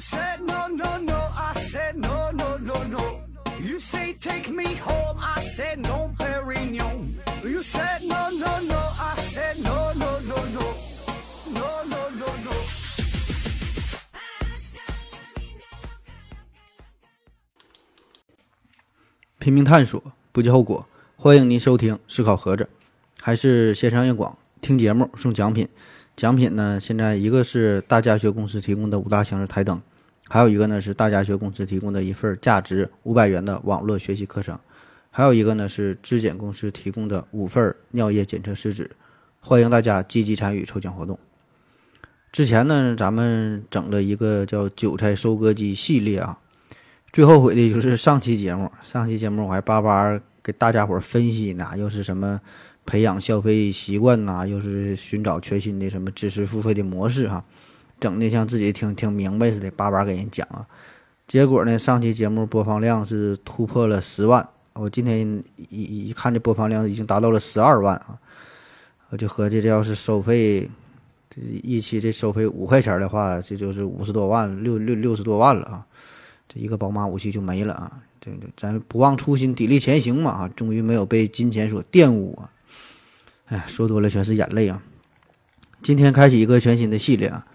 [0.00, 3.20] said no no no, I said no no no no.
[3.60, 7.16] You say take me home, I said no, Perignon.
[7.44, 10.74] You said no no no, I said no no no no,
[11.52, 12.52] no no no no.
[19.38, 20.86] 拼命探索，不计后果。
[21.16, 22.64] 欢迎您收听《思考盒子》，
[23.20, 25.68] 还是线上夜广听节目送奖品。
[26.16, 29.80] 奖品呢，现在一个是大家学公司提供的五大箱式台灯，
[30.32, 34.56] 还有一个呢是大家学公司提供的一份价值五百元的网络学习课程，
[35.10, 38.92] 还有一个呢是质检公司提供的五份尿液检测试纸。
[39.40, 41.18] 欢迎大家积极参与抽奖活动。
[42.30, 46.38] 之前呢，咱们整了一个叫“韭菜收割机”系列啊。
[47.12, 52.38] 最后悔的就是上期节目，上期节目我还巴巴给大家伙分析呢，又是什么
[52.86, 57.44] 培养消费习惯呐，又是寻找全新的什么知识付费的模式哈，
[58.00, 60.66] 整的像自己挺挺明白似的，叭叭给人讲啊。
[61.26, 68.18] 结果呢，上期节目播放量是突破了十万，我今天一一一看这播放量已经达到了十二万啊，
[69.10, 70.68] 我就合计这要是收费
[71.28, 75.86] 这一期这收费五块钱的话，这就是五十多万，六六六十多万了啊。
[76.52, 78.02] 这一个宝马五系就没了啊！
[78.18, 80.32] 对对，咱不忘初心，砥砺前行嘛！
[80.32, 82.50] 啊，终于没有被金钱所玷污啊！
[83.46, 84.82] 哎，说多了全是眼泪啊！
[85.80, 87.46] 今天开启一个全新的系列啊，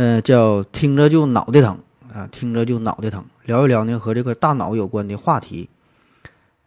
[0.00, 1.76] 嗯，叫听着就脑袋疼
[2.14, 5.68] 啊，听着就脑袋疼，聊一聊呢和这个大脑有关的话题。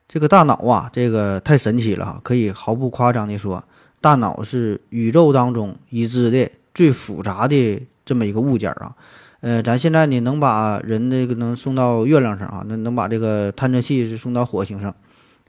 [0.05, 2.19] 这个大脑啊，这个太神奇了哈！
[2.21, 3.63] 可以毫不夸张的说，
[4.01, 8.93] 大脑是宇宙当中已知的最复杂的这么一个物件啊。
[9.39, 14.93] 呃，咱现在呢能把人这个能送到月亮上啊，那能把这个探测器是送到火星上，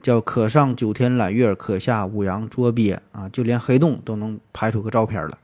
[0.01, 5.37] 叫可上九天揽月，可下五洋捉鳖啊，就连黑洞都能拍出个照片了。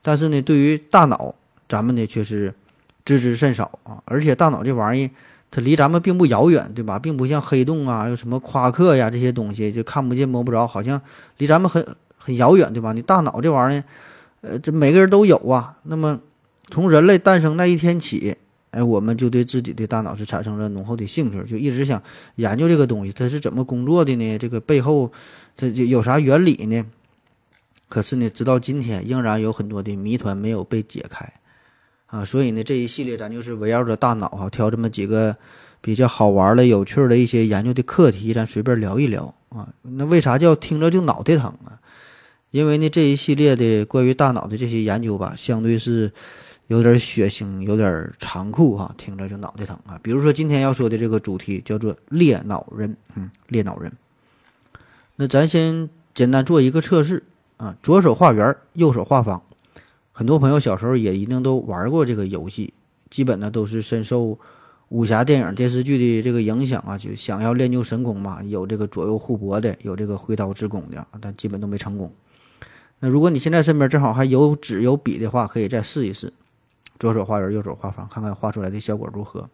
[0.00, 1.34] 但是呢，对于大脑，
[1.74, 2.54] 咱们呢却是
[3.04, 4.02] 知之甚少啊。
[4.04, 5.10] 而且大脑这玩意儿，
[5.50, 6.98] 它离咱们并不遥远，对吧？
[6.98, 11.00] 并不像黑洞啊，有什么夸克呀这些东西，就看不见摸不着，好像
[11.38, 11.84] 离咱们很
[12.16, 12.92] 很遥远，对吧？
[12.92, 13.84] 你大脑这玩意儿，
[14.42, 15.78] 呃，这每个人都有啊。
[15.82, 16.20] 那么。
[16.70, 18.34] 从人类诞生那一天起，
[18.70, 22.02] 哎，我们就对自己的大脑是产生了浓厚的兴趣，就一直想
[22.36, 24.38] 研究这个东西，它是怎么工作的呢？
[24.38, 25.12] 这个背后
[25.58, 26.86] 它就有啥原理呢？
[27.90, 31.34] 可是呢，直到今天，仍然有很多的谜团没有被解开
[32.14, 32.24] 啊！
[32.24, 35.36] 所以呢，这一系列咱就是围绕着大脑哈，挑这么几个
[35.80, 39.68] 比较好玩的、有趣的一些研究的课题，咱随便聊一聊啊。
[39.82, 41.80] 那为啥叫听着就脑袋疼啊？
[42.50, 46.12] 因为呢，这一系列的关于大脑的这些研究吧，相对是。
[46.68, 50.00] 有点血腥，有点残酷哈，听着就脑袋疼啊。
[50.02, 53.92] 比如说今天要说的这个主题叫做裂脑人，嗯，裂脑人。
[55.16, 57.22] 那咱先简单做一个测试
[57.58, 59.42] 啊，左手画圆，右手画方。
[60.16, 62.72] 很多朋友小时候也一定都玩过这个游戏，
[63.10, 64.38] 基本呢都是深受
[64.88, 72.12] 武侠电影、电视剧的这个影响啊，就想要练就神功嘛，有这个左右互搏的，有这个挥刀自宫的，但基本都没成功。
[73.00, 76.32] 那如果你现在身边正好还有纸有笔的话，可以再试一试。
[76.96, 79.50] 左手画圆，右手画方，看看画出来的效果如何。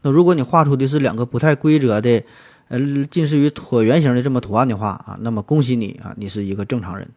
[0.00, 2.24] 那如果你画出的是两个不太规则的，
[2.66, 7.08] 呃，近似于椭圆形的这么图案的话啊，那么恭喜你啊，你是一个正常人。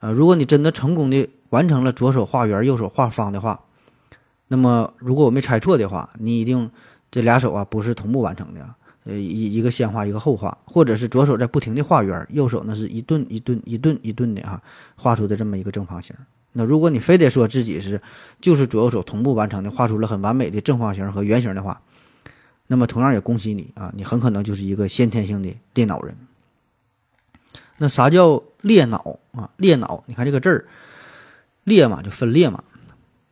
[0.00, 3.64] 啊，如果你真的成功的完成了左手画圆，右手画方的话，
[4.48, 6.70] 那么如果我没猜错的话，你一定
[7.10, 8.74] 这俩手啊不是同步完成的，
[9.04, 14.60] 呃，一一个先画一个后画，或者是左手在不停的画圆，右手呢是一顿一顿一顿一顿的啊，
[14.96, 16.14] 画出的这么一个正方形。
[16.52, 18.00] 那如果你非得说自己是
[18.40, 21.82] 就是左右手同步完成的，画出了很完美的正方形和圆形的话，
[22.66, 26.16] 那么同样也恭喜你啊，你很可能就是一个先天性的电脑人。
[27.78, 29.50] 那啥叫裂脑啊？
[29.58, 30.64] 裂脑，你看这个字儿，
[31.66, 32.64] 裂嘛就分裂嘛。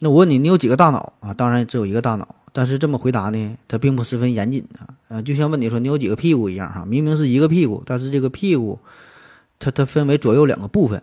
[0.00, 1.32] 那我问你，你有几个大脑啊？
[1.32, 4.92] 当然只有一个大脑，但是这么回答呢，它并不十分严谨啊。
[5.08, 8.78] 呃，就像问你说你有几个屁股一样哈，明明是一个屁股，但是这个屁股
[9.58, 11.02] 它它分为左右两个部分。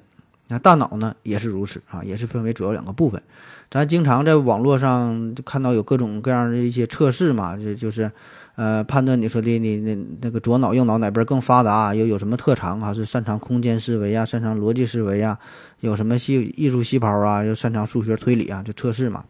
[0.49, 3.23] 那大脑呢也是如此啊，也是分为左右两个部分。
[3.71, 8.11] 咱经常在网络上就看到有各种各样的一些测试嘛，就就是，
[8.55, 12.93] 呃，判断你说的你那那个左脑右脑哪边更发达，又有什么特长啊？
[12.93, 15.39] 是擅长空间思维啊，擅长逻辑思维啊，
[15.79, 18.61] 有什么细艺术细胞啊，又擅长数学推理啊？
[18.63, 19.25] 就测试嘛。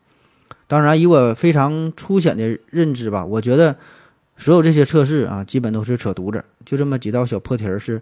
[0.68, 3.78] 当然，以我非常粗浅的认知吧，我觉得
[4.38, 8.02] 所有这些测试啊，基本都是扯犊子，就这么几道小破题儿是。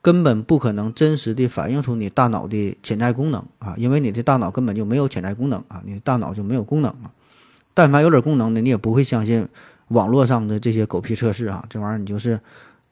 [0.00, 7.10] 根本不可能真实的反映出你大脑的潜在功能啊，因为你的大脑根本就没有潜在功能啊，你大脑就没有功能啊。
[7.74, 9.48] 但凡有点功能的，你也不会相信
[9.88, 12.40] 网络上的这些狗屁测试啊，这玩意儿你就是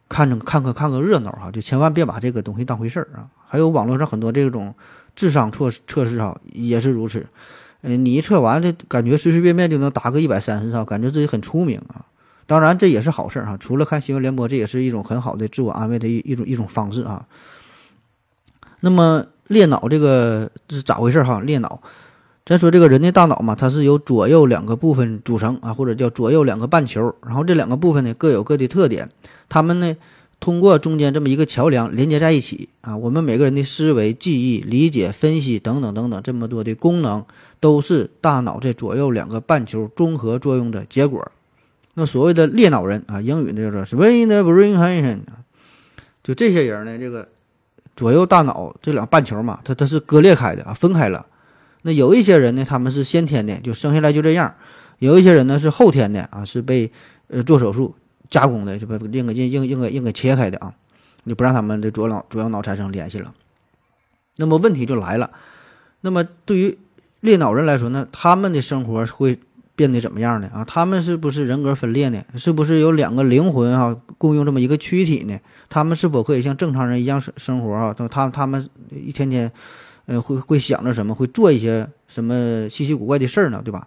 [0.08, 3.28] 看着看个看个热闹哈，就千万别把这个东西当回事儿啊。
[3.46, 4.74] 还有网络上很多这种
[5.14, 7.26] 智商测测试哈，也是如此。
[7.82, 12.06] 呃，你一测完，这感觉随随便便就能达个一百三十啊，感觉自己很聪明啊。
[12.46, 17.26] 当然这也是好事儿哈，除了看新闻联播，这也是一种很好的自我安慰的一一种一种方式啊。
[18.80, 21.40] 那么裂脑这个是咋回事哈？
[21.40, 21.80] 裂脑，
[22.46, 29.08] 咱说这个人的大脑嘛，它是由左右两个部分组成啊，或者叫左右两个半球，然后这两个部分呢各有各的特点，
[29.48, 29.96] 它们呢
[30.38, 32.96] 通过中间这么一个桥梁连接在一起啊。
[32.96, 37.24] 我们每个人的思维、记忆、理解、分析等等等等这么多的功能，
[37.58, 41.32] 都是大脑这左右两个半球综合作用的结果。
[41.94, 45.18] 那所谓的裂脑人啊，英语呢叫做 split brain，
[46.22, 47.26] 就这些人呢，这个
[47.96, 51.26] 左右大脑这两半球嘛，它它是割裂开的啊，分开了。
[51.86, 54.56] 那有一些人呢，他们是先天的，就生下来就这样；
[54.98, 56.90] 有一些人呢是后天的啊，是被
[57.28, 57.94] 呃做手术
[58.28, 60.74] 加工的，就把硬给硬硬硬给硬给切开的啊，
[61.22, 63.32] 你不让他们的左脑左右脑产生联系了。
[64.36, 65.30] 那么问题就来了，
[66.00, 66.76] 那么对于
[67.20, 69.38] 裂脑人来说呢，他们的生活会。
[69.76, 70.48] 变得怎么样呢？
[70.54, 72.24] 啊，他们是不是人格分裂呢？
[72.34, 75.38] 是不是有两个灵魂啊，共用这么一个躯体呢？
[75.68, 77.92] 他们是否可以像正常人一样生生活啊？
[77.92, 79.52] 他他他们一天天，
[80.06, 81.14] 呃，会会想着什么？
[81.14, 83.60] 会做一些什么稀奇古怪的事儿呢？
[83.64, 83.86] 对吧？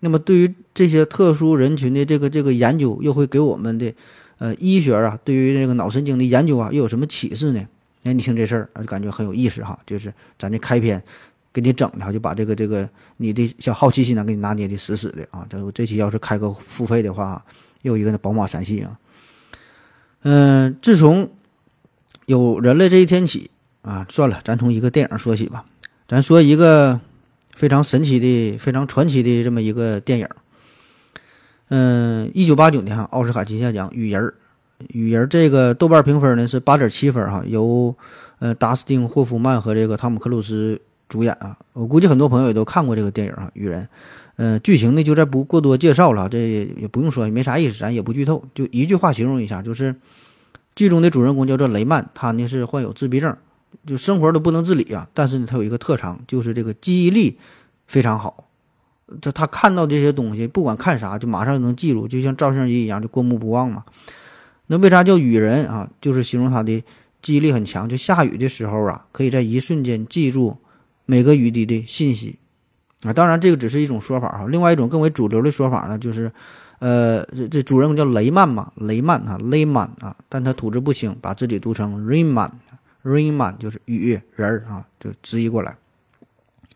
[0.00, 3.92] 那么对于这些特殊人群的这个这个研究，又会给我们的
[4.38, 7.66] 呃医学啊，对于这个脑神经的研究啊，又有什么启示呢？
[8.04, 9.78] 哎，你听这事儿啊，就感觉很有意思哈。
[9.86, 11.02] 就是咱这开篇。
[11.52, 12.86] 给你整的，就把这个这个
[13.16, 15.46] 你的小好奇心呢，给你拿捏的死死的啊！
[15.48, 17.42] 这这期要是开个付费的话，
[17.80, 18.98] 又一个那宝马三系啊。
[20.20, 21.30] 嗯，自从
[22.26, 23.50] 有人类这一天起
[23.86, 25.64] 啊，算了，咱从一个电影说起吧。
[26.08, 27.00] 咱说一个
[27.54, 30.28] 非常神奇的、非常传奇的这么一个电影。
[31.68, 34.22] 嗯，一九八九年哈，奥斯卡金像奖《雨人》，
[34.88, 37.94] 《雨人》这个豆瓣评分呢是八点七分哈，由
[38.40, 40.82] 呃达斯汀·霍夫曼和这个汤姆·克鲁斯。
[41.08, 43.84] 主演啊，我估计很多朋友也都看过这个电影啊，《雨人》。
[44.38, 46.36] 嗯，剧情呢就再不过多介绍了，这
[46.76, 49.94] 也不用说，也没啥意思，咱也不剧透，就一句话形容一下，就是
[50.74, 53.36] 剧中的主人公叫做雷曼，他呢是患有自闭症，
[53.86, 55.08] 就生活都不能自理啊。
[55.14, 57.38] 但是呢，他有一个特长，就是这个记忆力
[57.86, 58.48] 非常好。
[59.22, 63.84] 他他看到这些东西，不管看啥，就马上就能记住，就像照相机一样，就过目不忘嘛。
[64.66, 65.88] 那为啥叫雨人啊？
[66.00, 66.82] 就是形容他的
[67.22, 70.58] 记忆力很强，就下雨的时候啊，可以在一瞬间记住。
[71.08, 72.36] 每个雨滴的信息，
[73.04, 74.44] 啊，当然这个只是一种说法哈。
[74.48, 76.32] 另外一种更为主流的说法呢，就是，
[76.80, 82.52] 呃，这这主人公叫雷曼嘛，雷曼啊，雷曼啊，但他吐字不清，把自己读成 Rayman，、啊
[83.06, 85.76] Rainman 就是雨人儿啊，就直译过来。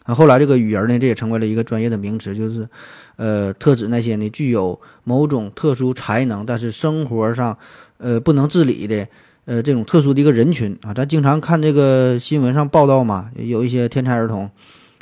[0.04, 2.68] 啊，后来这个雨人呢，这也成为了一个专业的名词，就是，
[3.16, 7.58] 呃，特指那些呢具有某种特殊才能，但是生活上，
[7.98, 9.08] 呃，不能自理的。
[9.46, 14.48] 呃，这种特殊的一个人群啊，咱经常看这个新闻上报道嘛，有一些天才儿童，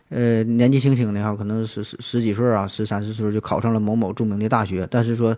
[0.08, 5.36] 呃，年纪轻轻的哈，可能十十十几岁啊，十三四岁就考上了某某著名的大学，但是说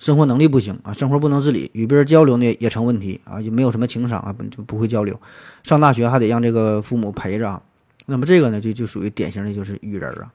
[0.00, 5.20] 生活能力不行啊，生活不能自理，与别人交流呢也成问题啊，也没有什么情商啊，不就不会交流，
[5.62, 7.62] 上大学还得让这个父母陪着啊，
[8.06, 10.32] 那么这个呢就就属于典型的就是雨人啊。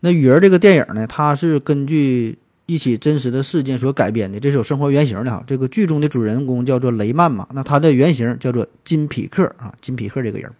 [0.00, 2.38] 那雨人这个电影呢，它是根据。
[2.70, 5.42] 一起真实的事件所改编的，这是有生活原型的哈。
[5.46, 10.52] 这个剧中的主人公叫做雷曼嘛，那他的原型叫做金匹克啊，金匹克这个人。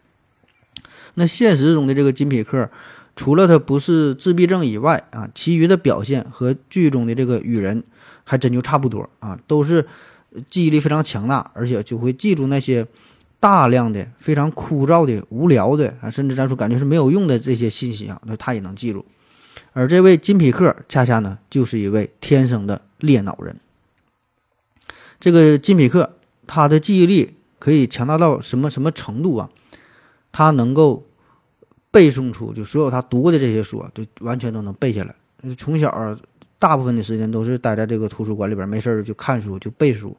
[1.17, 2.71] 那现实中的这个金匹克，
[3.15, 7.85] 除了他不是自闭症以外啊，其余的表现和剧中的这个雨人
[8.29, 9.87] 还真就差不多啊，都是
[10.51, 12.87] 记忆力非常强大，而且就会记住那些
[13.41, 19.07] 大量的非常枯燥的、无聊的啊，甚至咱说感觉是没有用的这些信息啊，那他也能记住。
[19.73, 23.57] 而这位金匹克恰恰呢，就是一位天生的裂脑人。
[25.19, 26.17] 这个金匹克，
[26.47, 29.49] 他的记忆力可以强大到什么什么程度啊？
[30.31, 31.07] 他能够
[31.91, 35.15] 背诵出就所有他读过的这些书，啊就完全都能背下来。
[35.57, 35.89] 从小，
[36.59, 40.17] 大部分的时间都是待在这个图书馆里边，没事儿就看书就背书。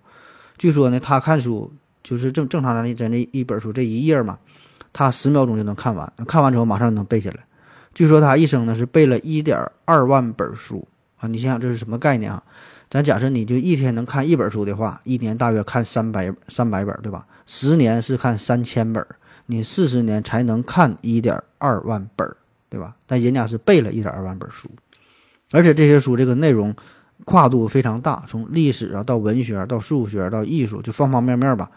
[0.58, 1.72] 据说呢，他看书
[2.04, 4.40] 就是正正常的在那一本书这一页嘛，
[4.94, 7.46] 他十秒钟就能看完，看完之后马上能背下来。
[7.94, 11.28] 据说他一生呢是背了一点二万本书啊！
[11.28, 12.44] 你想想这是什么概念啊？
[12.90, 17.26] 咱假设你就一天能看一本书的话，一年大约看三百三百本，对吧？
[17.46, 19.06] 十年是看三千本，
[19.48, 22.36] 你四十年才能看一点二万本，
[22.70, 22.96] 对吧？
[23.06, 24.70] 但人家是背了一点二万本书，
[25.52, 26.76] 而且这些书这个内容
[27.26, 31.70] 跨度非常大，从历史啊到文学到数学到艺术，就方方面面吧。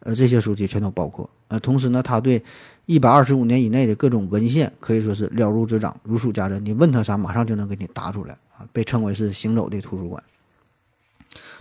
[0.00, 1.28] 呃，这些书籍全都包括。
[1.48, 2.42] 呃，同时呢，他对
[2.86, 6.64] 一百二十五年以内的各种文献可以说是了如指掌、如数家珍。
[6.64, 8.66] 你问他啥，马上就能给你答出来啊！
[8.72, 10.22] 被称为是行走的图书馆。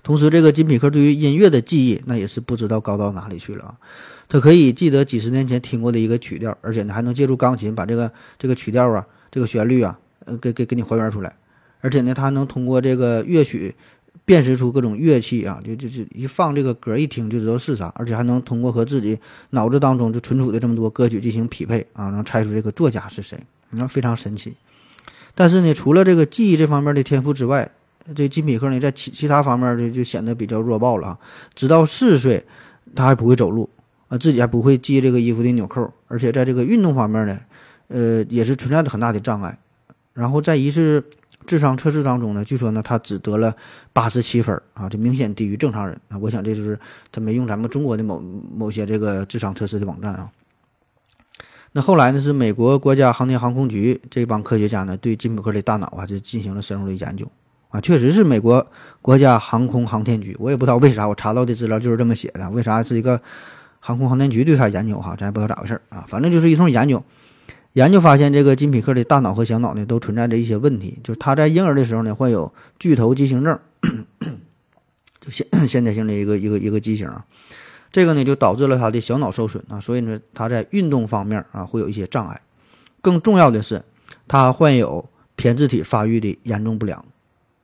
[0.04, 3.78] 同时，这个金匹克对于音乐的记忆，那也是不知道高到哪里去了啊！
[4.30, 11.36] 他可以记得几十年前听过的一个曲调，而且呢，还能借助钢琴把这个这个曲调啊这个旋律啊，呃，给给给你还原出来，
[11.82, 13.76] 而且呢，它能通过这个乐曲
[14.26, 19.18] 辨识出各种乐器啊，就就是一放这个歌一听就知道是啥，而且还能通过和自己
[19.52, 23.40] 脑子当中就存储的这么多歌曲进行匹配啊，能猜出这个作家是谁，
[23.72, 24.56] 你看非常神奇。
[25.34, 27.72] 但是呢，除了这个记忆这方面的天赋之外，
[28.14, 31.20] 这金匹克呢，在其其他方面就就显得比较弱爆了啊。
[31.56, 32.46] 直到四岁，
[32.94, 33.70] 他还不会走路
[34.10, 37.40] 啊，自己还不会系这个衣服的纽扣，而且在这个运动方面呢，
[37.88, 39.58] 呃，也是存在着很大的障碍。
[40.14, 41.04] 然后在一次。
[41.50, 43.56] 智商测试当中呢，据说呢，他只得了
[43.92, 46.18] 八十七分啊，这明显低于正常人啊。
[46.20, 46.78] 我想这就是
[47.12, 48.20] 他没用咱们中国的某
[48.56, 50.30] 某些这个智商测试的网站啊。
[51.72, 57.28] 那后来呢，是美国国家航天航空局这帮科学家呢，对金普克的大脑啊，就进行了深入的研究
[57.70, 57.82] 啊。
[57.82, 58.68] 确实是美国
[59.02, 62.48] 国家航空航天局，我也不知道为啥，我查到的资料就是这么写的。
[62.52, 63.20] 为啥是一个
[63.80, 65.16] 航空航天局对他研究哈？
[65.18, 66.06] 咱也不知道咋回事啊。
[66.08, 67.04] 反正就是一通研究。
[67.80, 71.00] 研究发现，这个金匹克的大脑和小脑呢，都存在着一些问题。
[71.02, 73.58] 就是他在婴儿的时候呢，患有巨头畸形症，
[75.22, 77.26] 就先先天性的一个一个一个畸形啊。
[77.90, 79.80] 这个呢，就导致了他的小脑受损啊。
[79.80, 82.42] 所以呢，他在运动方面啊，会有一些障碍。
[83.00, 83.82] 更重要的是，
[84.28, 87.02] 他患有胼胝体发育的严重不良，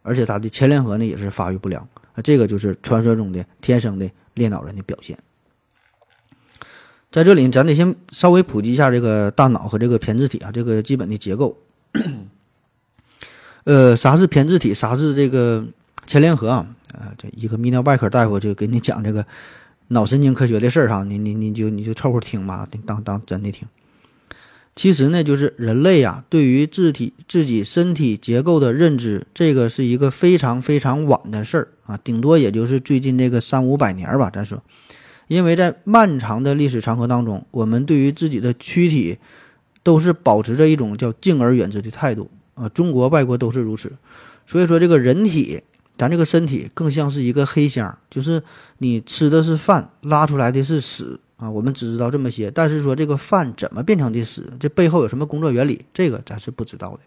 [0.01, 2.21] 而且他的前联合呢也是发育不良啊。
[2.23, 5.19] 这个就是传说中的天生的裂脑人的表现。
[7.15, 11.57] 在这里，咱得先稍微普及一下这个大脑和这个胼胝体啊，这个基本的结构。
[13.63, 14.73] 呃，啥是胼胝体？
[14.73, 15.65] 啥是这个
[16.05, 16.67] 前联合啊？
[16.91, 19.25] 呃，这一个泌尿外科大夫就给你讲这个
[19.87, 23.65] 脑神经科学的事儿哈，你你你就你就凑合听吧，当当真的听。
[24.75, 34.61] 其实呢，就是人类呀，对于自体自己身体结构的认知，这个是一个非常非常晚的事儿啊，顶多也就是最近这个三五百年吧，咱说。
[35.27, 39.17] 因为在漫长的历史长河当中，我们对于自己的躯体
[39.81, 42.69] 都是保持着一种叫敬而远之的态度啊。
[42.69, 43.93] 中国、外国都是如此。
[44.45, 45.63] 所以说，这个人体，
[45.97, 48.43] 咱这个身体更像是一个黑箱，就是
[48.77, 51.49] 你吃的是饭，拉出来的是屎啊。
[51.49, 56.99] 我们只知道这么些，但是说这个饭怎么变成的屎，这背后有什么工作原理，这个咱是不知道的。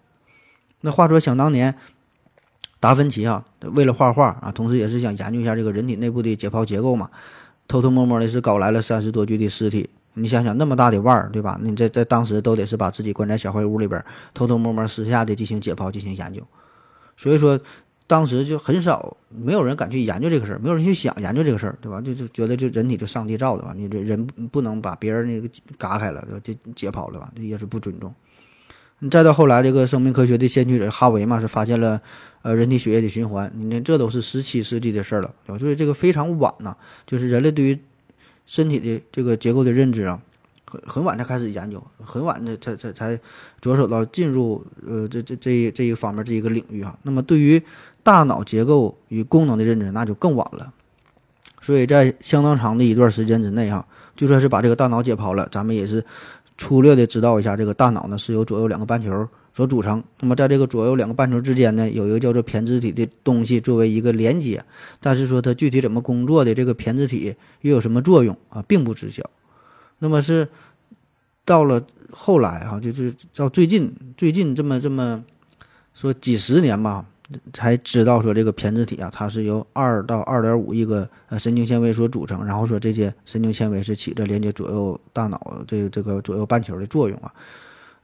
[0.81, 1.77] 那话说，想当年，
[2.81, 7.11] 达芬奇啊，为了画画啊，同时也是想研究一下这个人体内部的解剖结构嘛。
[7.69, 11.61] 偷偷摸摸的是搞来了三十多具的尸体，你想想那么大的腕儿，对吧？
[11.63, 16.43] 你在在当时都得是把自己关在小黑屋里边，偷偷摸摸私下的进行解剖、进行研究。
[17.15, 17.61] 所以说，
[18.07, 22.01] 当时就很少，没有人敢去研究这个事儿，没有人去想研究这个事儿，对吧？
[22.01, 26.41] 就就觉得就人体就上帝造的吧，你这人不能把别人那个嘎开了，对吧？
[26.43, 28.15] 就解剖了吧，这也是不尊重。
[29.01, 32.01] 你再到后来，这个生命科学的先驱者哈维嘛，是发现了，
[32.43, 33.49] 呃，人体血液的循环。
[33.55, 35.59] 你看，这都是十七世纪的事儿了，对吧？
[35.59, 36.77] 所以这个非常晚呐，
[37.07, 37.79] 就是人类对于
[38.45, 40.21] 身体的这个结构的认知啊，
[40.65, 43.17] 很很晚才开始研究，很晚的才才才
[43.61, 46.99] 着手到进入呃这这这这一方面这一个领域啊。
[47.05, 47.63] 那么对于
[48.03, 50.73] 大脑结构与功能的认知，那就更晚了。
[51.61, 53.87] 所以在相当长的一段时间之内哈，
[54.17, 56.05] 就算是把这个大脑解剖了，咱们也是。
[56.59, 60.03] 粗略的知道一下，这个大脑呢是由左右两个半球所组成。
[60.21, 64.63] 那么在这个左右两个半球之间呢，有一个叫做胼胝体的东西作为一个连接。
[65.01, 69.23] 但是说它具体怎么工作的，这个胼胝体又有什么作用啊，并不知晓。
[70.01, 70.49] 那么是
[71.45, 75.25] 到了后来哈，就是到最近最近这么这么
[75.95, 77.07] 说几十年吧。
[77.53, 87.33] 才知道说这个胼胝体啊，它是由二到二点五亿个呃神经纤维所组成，然后说这些神经纤维是起着连接左右大脑这个这个左右半球的作用啊，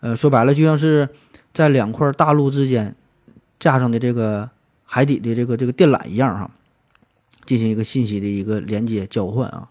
[0.01, 1.09] 呃说白了就像是
[1.53, 2.95] 在两块大陆之间
[3.59, 4.51] 架上的这个
[4.85, 6.51] 海底的这个这个电缆一样哈，
[7.47, 9.71] 进行一个信息的一个连接交换啊。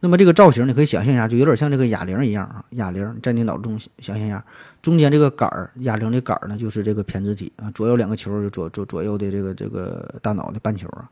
[0.00, 4.44] 那么这个造型你可以想象一下，就有点像这个哑铃一样啊，哑铃在你脑中想象一下，
[4.82, 11.10] 中间这个杆儿，哑铃的杆儿呢就是这个胼胝体啊，左右两个球左左左右的这个这个大脑的半球啊。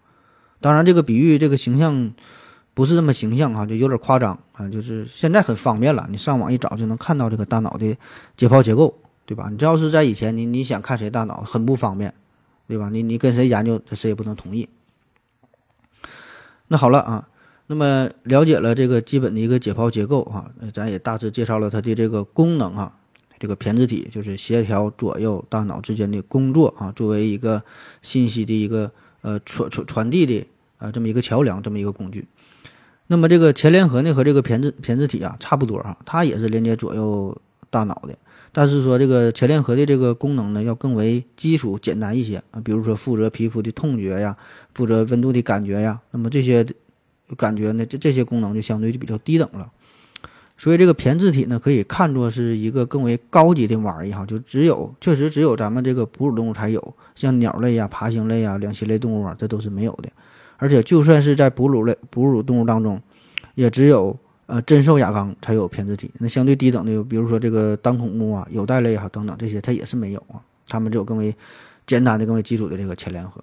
[0.61, 2.13] 当然这个比喻这个形象
[2.75, 7.97] 不是这么形象哈，就有点夸张啊，就是现在很方便了，你上网一找就能看到这个大脑的
[8.37, 9.49] 解剖结构，对吧？
[9.51, 12.13] 你这要是在以前，你你想看谁大脑很不方便，
[12.69, 12.91] 对吧？
[12.91, 14.69] 你你跟谁研究，谁也不能同意。
[16.69, 17.29] 那好了啊。
[17.67, 22.97] 那么了解了这个基本的一个解剖结构啊，咱也大致介绍了它的这个功能啊，
[23.39, 27.63] 这个胼胝体就是协调左右大脑之间的工作啊，作为一个
[28.03, 28.93] 信息的一个
[29.23, 32.29] 呃传传传递的啊这么一个桥梁，这么一个工具。
[33.07, 37.35] 那么这个前联合呢和这个胼胝胼胝体啊差不多啊，它也是连接左右
[37.71, 38.15] 大脑的，
[38.53, 44.37] 但是说这个前联合的这个功能呢要更为基础简单一些啊，比如说负责皮肤的痛觉呀，
[44.75, 46.67] 负责温度的感觉呀，那么这些。
[47.37, 49.71] 感觉呢，这这些功能就相对就比较低等了。
[50.57, 60.09] 所以这个胼胝体呢，可以看作是一个更为高级的玩意哈，就只有确实只有咱们这个哺乳动物才有，像鸟类呀、爬行类呀、两栖类动物啊，这都是没有的。
[60.57, 63.03] 而且就算是在哺乳类哺乳动物当中，
[63.57, 64.17] 也只有
[64.47, 66.11] 呃真兽亚纲才有胼胝体。
[66.19, 70.39] 那相对低等的，比如说这个单孔目啊、有袋类啊等等这些，它也是没有啊。
[70.69, 71.35] 它们只有更为
[71.85, 73.43] 简单的、更为基础的这个前联合。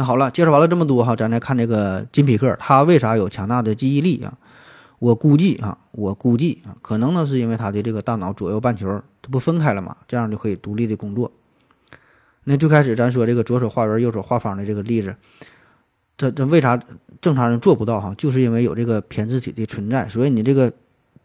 [0.00, 4.38] 那好了，介绍完了这么多哈，咱来看这个金匹克，他为啥有强大的记忆力啊？
[4.98, 11.30] 我估计啊，我估计啊，可能呢是因为他的这个大脑左右半球它不分开了嘛，这样就可以独立的工作。
[12.44, 15.14] 那最开始咱说这个左手画圆、右手画方的这个例子，
[16.16, 16.82] 这这为啥
[17.20, 18.14] 正常人做不到哈？
[18.16, 20.72] 就是因为有这个胼胝体的存在，所以你这个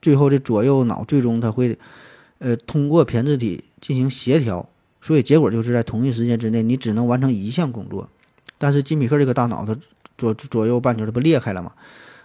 [0.02, 1.80] 最后的左右脑最终它会
[2.40, 4.68] 呃通过胼胝体进行协调，
[5.00, 8.10] 所以结果就是在同一时间之内你只能完成一项工作。
[8.58, 9.76] 但是金比克这个大脑它
[10.18, 11.72] 左左右半球它不裂开了嘛？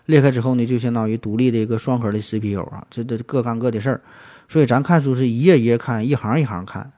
[0.06, 4.00] 裂开之后呢，就相当于独立的一个双核的 CPU 啊，这这各干各的事儿。
[4.48, 6.92] 所以咱看书是一页一页看，一行一行看。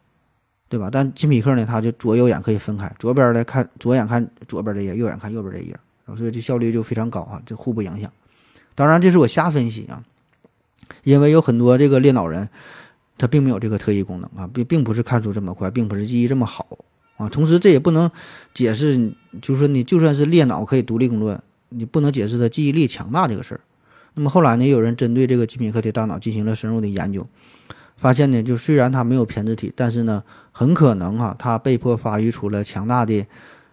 [0.68, 0.88] 对吧？
[0.90, 5.78] 但金比克呢，它就左右眼可以分开，左边的看左眼看左边这页，右眼看右边这页，
[6.16, 8.10] 所以这效率就非常高啊，这互不影响。
[8.74, 10.02] 当然，这是我瞎分析啊，
[11.04, 12.48] 因为有很多这个猎脑人，
[13.18, 16.66] 他并没有这个特异功能啊，并并不是看书这么快，并不是记忆这么好
[17.22, 17.28] 啊。
[17.28, 18.10] 同时，这也不能
[18.52, 23.60] 解释，就是说你就算是裂脑可以独立工作，你不能解释他记忆力强大这个事儿。
[24.14, 27.26] 那么后来呢，有人针对这个基米克的大脑进行了深入的研究。
[27.96, 33.24] 发现呢，就虽然它没有胼胝体，但是呢，很可能哈，它被迫发育出了强大的，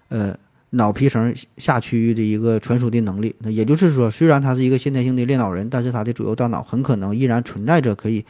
[0.10, 0.38] 呃，
[0.72, 3.36] 脑皮层下区域的一个传输的能力。
[3.39, 8.24] 那也就是说，虽然它是一个先天性的猎脑人，但是它的左右大脑很可能依然存在着可以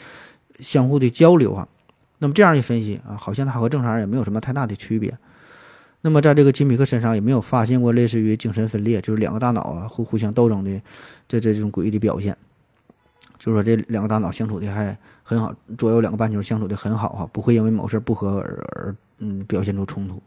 [0.60, 1.68] 相互的交流啊。
[2.20, 5.18] 那么这样一分析啊，好像他和正常人也没有什么太大的区别。
[6.02, 10.82] 那么在这个金米克身上也没有发现过类似于精神分裂，就是两个大脑啊互互相斗争的
[11.28, 12.38] 这这种诡异的表现。
[13.38, 14.98] 就是说这两个大脑相处的还。
[15.22, 20.20] 很好，左右两个半球相处的很好哈，不会因为某事不和而而嗯表现出冲突。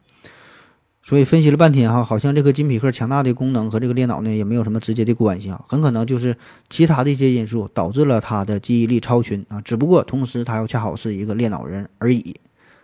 [1.03, 6.37] 所以分析了半天哈，好像这个金匹克强大的功能和这个猎脑呢也没有什么直接的关系啊，很可能就是
[6.71, 12.37] 其他的一些因素导致了他的记忆力超群啊，只不过同时他又恰好是一个练脑人而已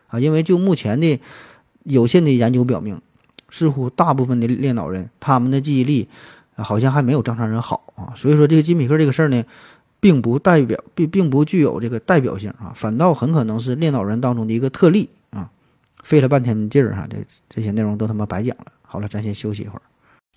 [0.08, 1.20] 啊，因为就目前的
[1.84, 3.00] 有限的研究表明，
[3.50, 6.08] 似乎大部分的练脑人他们的记忆力
[6.56, 9.44] 好像还没有正常人好啊，所以说这个金匹克这个事儿呢。
[10.00, 15.08] 并不代表并并不具有这个代表性啊，反倒很可能是练脑人当中的一个特例。
[16.02, 17.16] 费了半天劲儿哈，这
[17.48, 18.72] 这些内容都他妈白讲了。
[18.82, 19.82] 好了，咱先休息一会儿。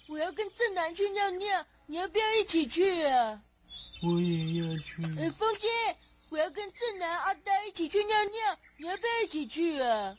[0.08, 3.42] 我要跟正南去尿尿，你要不要一起去啊？
[4.04, 5.04] 我也要去。
[5.20, 5.68] 哎，风姐，
[6.30, 10.18] 我要跟正南、阿呆一起去尿尿，你要不要一起去啊？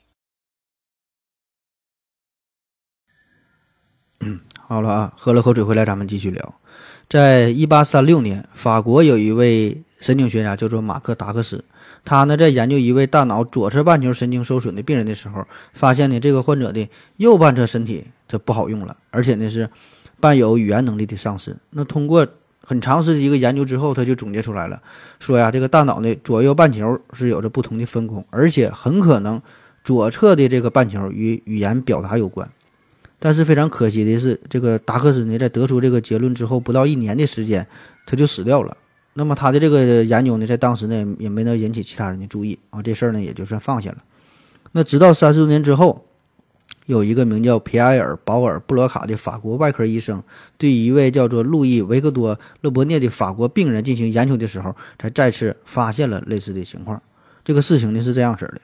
[4.21, 6.59] 嗯，好了啊，喝了口水回来，咱们继续聊。
[7.09, 11.63] 在一八三六年，法国有一位神经学家叫做马克达克斯，
[12.05, 19.69] 他呢在研究一位大脑左侧半球神经受损的病人的时候，发现呢这个患者的右半侧身体这不好用了，而且呢是
[20.19, 21.55] 伴有语言能力的丧失。
[21.71, 22.27] 那通过
[22.65, 24.81] 很长时间一个研究之后，他就总结出来了，
[25.19, 29.41] 说呀这个大脑的左右半球是有着不同的分工，而且很可能
[29.83, 32.49] 左侧的这个半球与语言表达有关。
[33.19, 37.65] 但是非常可惜的是，这个达克斯呢，在得出这个结论之后，不到一年的时间，
[38.05, 38.75] 他就死掉了。
[39.13, 43.97] 那么他的这个研究呢，在当时呢，也没能引起其他人的注意啊，这事儿呢，也就算放下了。
[44.71, 46.05] 那直到三十多年之后，
[46.87, 50.23] 有一个名叫皮埃尔·保尔·布罗卡的法国外科医生，
[50.57, 57.01] 对一位叫做路易·维克多·勒伯涅的法国病人进行研究的时候，才再次发现了类似的情况。
[57.45, 58.61] 这个事情呢，是这样式的。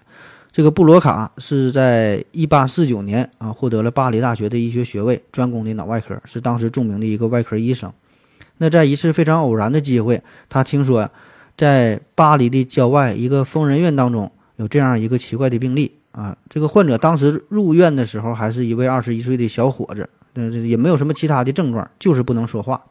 [0.52, 7.94] 这个布罗卡是在一八四九年啊获得了巴黎大学的医学学位，专攻的脑外科，是当时著名的一个外科医生。
[8.60, 11.10] 那在一次非常偶然的机会，他听说
[11.58, 16.38] 在巴黎的郊外一个疯人院当中有这样一个奇怪的病例啊。
[16.48, 22.86] 这个患者当时入院的时候还是一位二十一岁的小伙子，那也没有什么其他的症状，就是不能说话。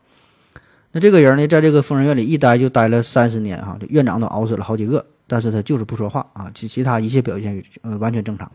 [0.92, 5.06] 那这个人呢，在这个疯人院里一待就待了三十年哈，这院长都熬死了好几个。
[5.30, 8.50] 但是他就是不说话啊，其其他一切表现呃完全正常，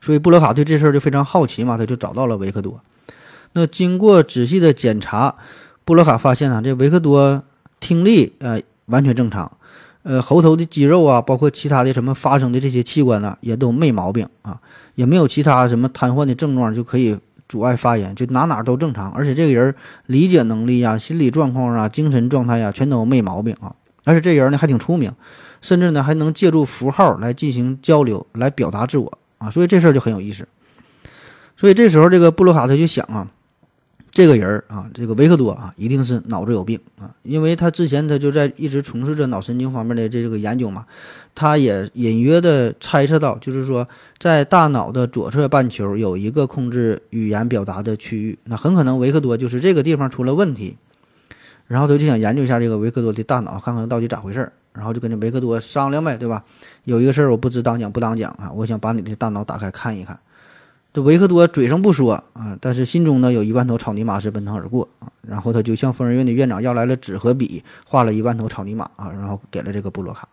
[0.00, 2.80] 所以布罗卡对这事儿就非常好奇嘛，他就找到了维克多。
[3.52, 5.36] 那经过仔细的检查，
[5.90, 7.42] 布罗卡发现啊，这维克多
[7.80, 9.50] 听力呃完全正常，
[10.04, 14.60] 呃喉头的肌肉啊，包括其他的什么发声的这些器官呢，也都没毛病啊，
[14.94, 19.74] 也没有其他什么瘫痪的症状就可以阻碍发言，就哪哪都正常，而且这个人
[20.06, 23.74] 理解能力呀、心理状况啊、精神状态呀，全都没毛病啊，
[24.04, 25.12] 而且这人呢还挺出名。
[25.60, 30.46] 甚至呢，还能借助符号来进行交流，来表达自我啊，所以这事儿就很有意思。
[31.56, 33.28] 所以这时候，这个布罗卡他就想啊，
[34.10, 40.84] 这个人啊，这个维克多啊，一定是脑子有病啊，因为他之前他就在一直从事着脑神经方面的这个研究嘛，
[41.34, 43.86] 他也隐约的猜测到，就是说
[44.18, 50.76] 在大脑的左侧半球有一个控制语言表达的区域，那很可能维克多就是这个地方出了问题，
[51.68, 56.44] 然后他就想研究一下这个维克多的大脑，看看到底咋回事，然后就跟这维克多商量呗，对吧？
[56.82, 60.18] 有一个事儿我不知当讲不当讲啊，我想把你的大脑打开看一看。
[60.92, 65.06] 这维克多嘴上不说啊，但是心中呢有一万头草泥马是奔腾而过啊。
[65.22, 70.28] 然后他就向疯人院的院长要来了纸和笔，画了一万头草泥马啊，然后给了这个布洛卡。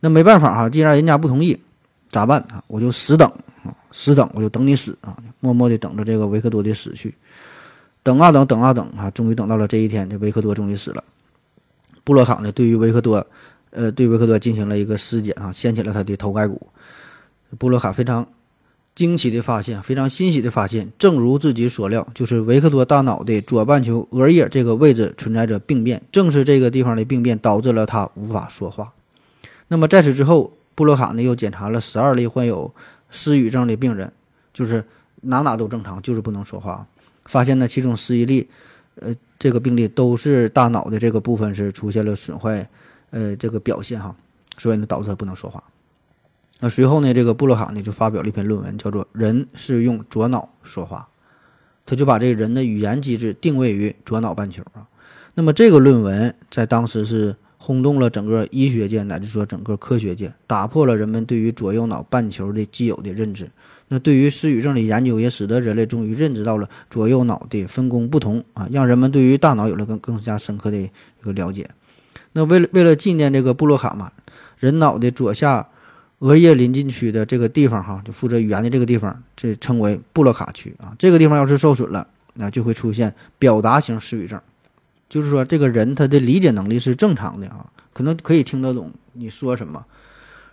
[0.00, 1.60] 那没办法哈，既然人家不同意，
[2.08, 2.64] 咋办啊？
[2.68, 3.30] 我就死等
[3.62, 7.14] 啊，死等，我就等你死啊，默默地等着这个维克多的死去。
[8.02, 11.04] 等啊等，等啊等啊，终于等到了这一天，这维克多终于死了。
[12.02, 13.26] 布洛卡呢，对于维克多，
[13.72, 16.68] 呃，对维克多进行了一个尸检啊，掀起了他的头盖骨。
[17.58, 18.26] 布洛卡非常。
[18.94, 28.92] 惊奇的发现，非常欣喜的发现，正如自己所料，就是维克多大脑的左半球额叶这个位置存在着病变，正是这个地方的病变导致了他无法说话。
[29.68, 32.74] 那么在此之后，布洛卡呢又检查了十二例患有
[33.08, 34.12] 失语症的病人，
[34.52, 34.84] 就是
[35.22, 36.86] 哪哪都正常，就是不能说话。
[37.24, 38.48] 发现呢，其中十一例，
[38.96, 42.68] 呃，这个病例都是大脑的这个部分是出现了损坏，
[43.10, 44.14] 呃，这个表现哈，
[44.58, 45.62] 所以呢导致他不能说话。
[46.62, 51.08] 那随后呢，这个布洛卡呢就发表了一篇论文，叫做《人是用左脑说话》，
[51.86, 54.86] 他就把这个人的语言机制定位于左脑半球啊。
[55.34, 63.50] 那么这个论文在当时是轰动了整个医学界乃至说整个科学界，打破了人们对于左右脑半球的既有的认知。
[63.88, 70.90] 那对于失语症的研究也使得人类终于认知到了左右脑的分工不同啊，让人们对于大脑有了更更加深刻的一
[71.22, 71.70] 个了解。
[72.32, 74.12] 那为了为了纪念这个布洛卡嘛，
[74.58, 75.69] 人脑的左下。
[76.20, 80.94] 额叶临近区的这个地方，哈，就负责语言的这个地方，这称为布洛卡区啊。
[80.98, 84.40] 这个地方要是受损了，那就会出现表达型失语症，
[85.08, 89.86] 就是说这个人他的理解能力是正常的啊，可能可以听得懂你说什么，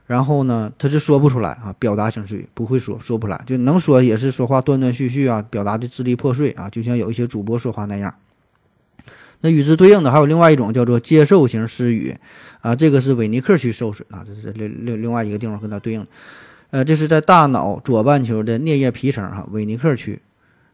[0.05, 8.15] 然后呢，他是说不出来啊，表达型失语不会说，说不出来，就能说也是说话断断续续啊，表达的支离破碎啊，就像有一些主播说话那样。
[9.41, 12.15] 那与之对应的还有另外一种叫做接受型失语，
[12.61, 16.05] 啊，这个是韦尼克区受损啊，这是另另另外一个地方跟它对应，
[16.71, 20.19] 呃，这是在大脑左半球的颞叶皮层哈，韦尼克区。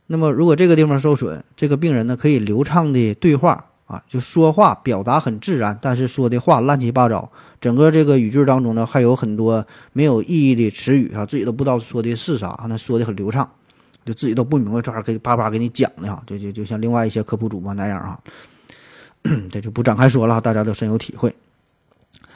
[0.08, 13.49] 那么如果这个地方受损，这个病人呢可以流畅的对话啊，就说话表达很自然，但是说的话乱七八糟，整个这个语句当中呢还有很多没有意义的词语啊，自己都不知道说的是啥，那说的很流畅，
[14.06, 18.19] 就自己都不明白这儿给叭叭给你讲的哈，就就就像另外一些科普主播那样啊。
[19.51, 21.33] 这就不展开说了，大家都深有体会。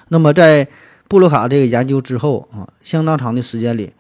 [0.10, 0.68] 那么，在
[1.10, 3.92] 布洛卡这个研究之后啊，相当长的时间里，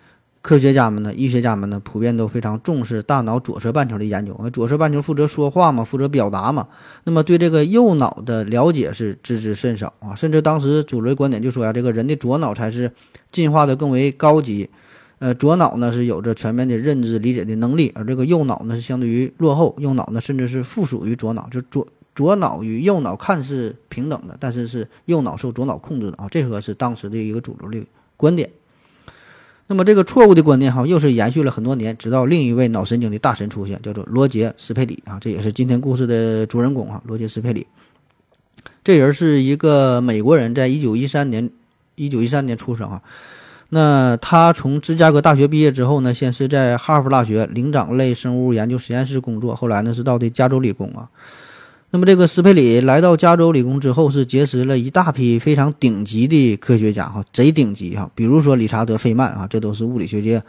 [0.42, 4.34] 科学家们呢、医学家们呢，普遍都非常重视大脑左侧半球的研究。
[4.54, 6.70] 左侧半球负责说话嘛，负责表达嘛。
[7.04, 10.16] 那么，对这个右脑的了解是知之甚少啊。
[10.16, 12.94] 甚至当时主流观点就说呀，这个人的左脑才是
[13.32, 14.70] 进化的更为高级，
[15.20, 21.86] 呃，左脑呢是有着全面的认知理解的能力，而这个右脑呢是相对于落后，右脑呢甚至是附属于左脑，就左。
[22.18, 27.86] 左脑与右脑看似平等的，但是是右脑受左脑控制的啊，这个是当时的一个主流的
[28.18, 28.50] 观点。
[29.68, 37.68] 那么这个错误的观念哈，又是延续了很多年，直到另一位脑神经的大神出现，叫做罗杰斯佩里啊，这也是今天故事的主人公啊，罗杰斯佩里。
[38.84, 41.52] 这人是一个美国人，在一九一三年
[41.94, 43.04] 一九一三年出生啊。
[43.70, 51.10] 那他从芝加哥大学毕业之后呢，先是在哈佛大学灵长类生物研究实验室工作，后来呢是到的加州理工啊。
[51.90, 58.12] 那么，这个斯佩里来到加州理工之后，是结识了一大批非常顶级的科学家，哈，贼顶级哈。
[58.14, 60.44] 比如说理查德·费曼啊，这都是物理学界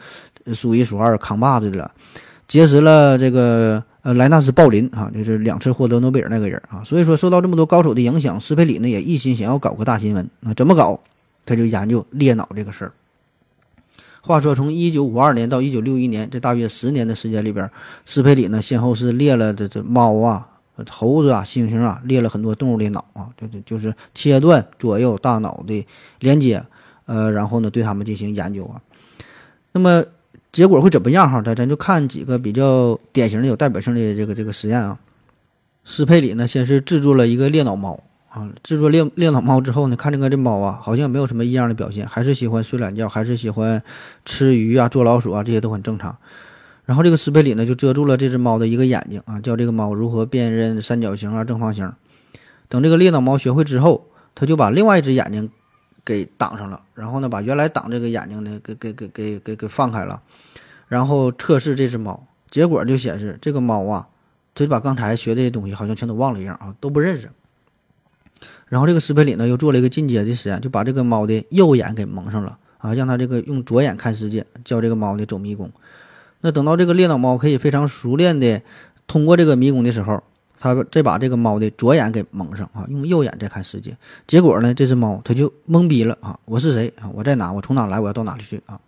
[0.53, 1.93] 数一数二扛把子的了。
[2.49, 6.83] 结识了这个呃莱纳斯·鲍林啊，就是两次获得诺贝尔那个人啊。
[6.85, 10.53] 所以说，受到这么多高手的影响，斯佩里呢也一心想要搞个大新闻啊。
[10.55, 11.01] 怎么搞？
[11.47, 12.93] 他就研究裂脑这个事儿。
[14.23, 17.71] 话说，从一九五二年到一九六一年这大约十年的时间里边，
[18.05, 20.49] 斯佩里呢先后是裂了这这猫啊。
[20.91, 25.87] 猴子啊，猩猩啊，裂了很多动物的脑啊，就就就是切断左右大脑的
[26.21, 26.65] 连接，
[27.07, 28.81] 呃，然后呢，对他们进行研究啊。
[29.73, 30.05] 那么
[30.51, 31.43] 结果会怎么样哈？
[31.43, 34.99] 咱咱就看几个比较典型的、有代表性的这个这个实验啊。
[35.85, 43.83] 斯佩里呢，先是制作了一个裂脑猫啊，制作裂裂脑猫之后呢，看这个这猫啊，好像没有什么异样的表现，还是喜欢睡懒觉，还是喜欢
[44.25, 46.17] 吃鱼啊、捉老鼠啊，这些都很正常。
[46.89, 51.93] 然后这个斯佩里呢就遮住了这只猫的一个眼睛啊，教这个猫如何辨认三角形啊、正方形。
[52.71, 55.51] 等这个猎脑猫学会之后，他就把另外一只眼睛
[56.03, 60.23] 给挡上了，然后呢把原来挡这个眼睛的给给给给给给放开了，
[60.87, 64.09] 然后测试这只猫，结果就显示这个猫啊，
[64.55, 67.29] 他就把刚才学的东西好像全都忘了一样啊，都不认识。
[68.69, 75.71] 然后这个斯佩里呢又做了一个进阶的实验，就把这个猫的右眼给蒙上了啊，让它这个用左眼看世界，教这个猫呢走迷宫。
[76.41, 78.63] 那等到这个猎脑猫可以非常熟练的
[79.07, 80.23] 通过这个迷宫的时候，
[80.59, 83.97] 它再把这个猫的左眼给蒙上啊，用右眼再看世界。
[84.27, 87.11] 结果呢，这只猫它就懵逼了啊，我是谁啊？
[87.15, 87.53] 我在哪？
[87.53, 87.99] 我从哪来？
[87.99, 88.81] 我要到哪里去啊？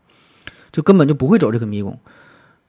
[0.73, 1.99] 就根本就不会走这个迷宫。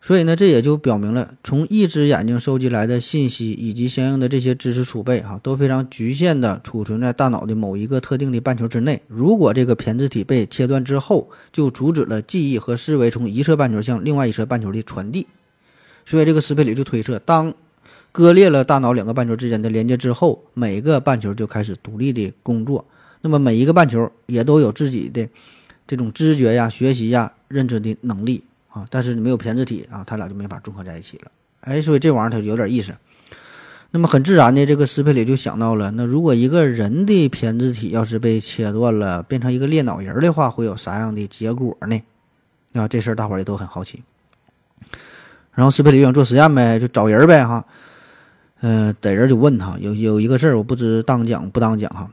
[0.04, 9.04] 所以呢，这也就表明了，从一只眼睛收集来的信息以及相应的这些知识储备，哈，都非常局限的储存在大脑的某一个特定的半球之内。
[9.08, 15.28] 如果这个胼胝体被切断之后，就阻止了记忆和思维从一侧半球向另外一侧半球的传递。
[16.04, 17.54] 所以，这个斯佩里就推测，当
[18.12, 22.84] 割裂了大脑两个半球之间的连接之后，每个半球就开始独立的工作。
[23.22, 25.30] 那么，每一个半球也都有自己的
[25.86, 28.44] 这种知觉呀、学习呀、认知的能力。
[28.72, 31.32] 啊，但是你没有胼胝体啊，他俩就没法综合在一起了。
[31.62, 32.96] 哎，所以这玩意儿它有点意思。
[33.92, 42.02] 那么很自然的，这个斯佩里就想到了，那如果一个人的胼胝体要是被切断了，变成一个裂脑人的话，会有啥样的结果呢？
[42.74, 44.02] 啊，这事儿大伙儿也都很好奇。
[45.54, 47.66] 然后斯佩里想做实验呗，就找人呗哈。
[48.62, 52.10] 嗯，逮人就问他，有有一个事儿我不知当讲不当讲哈。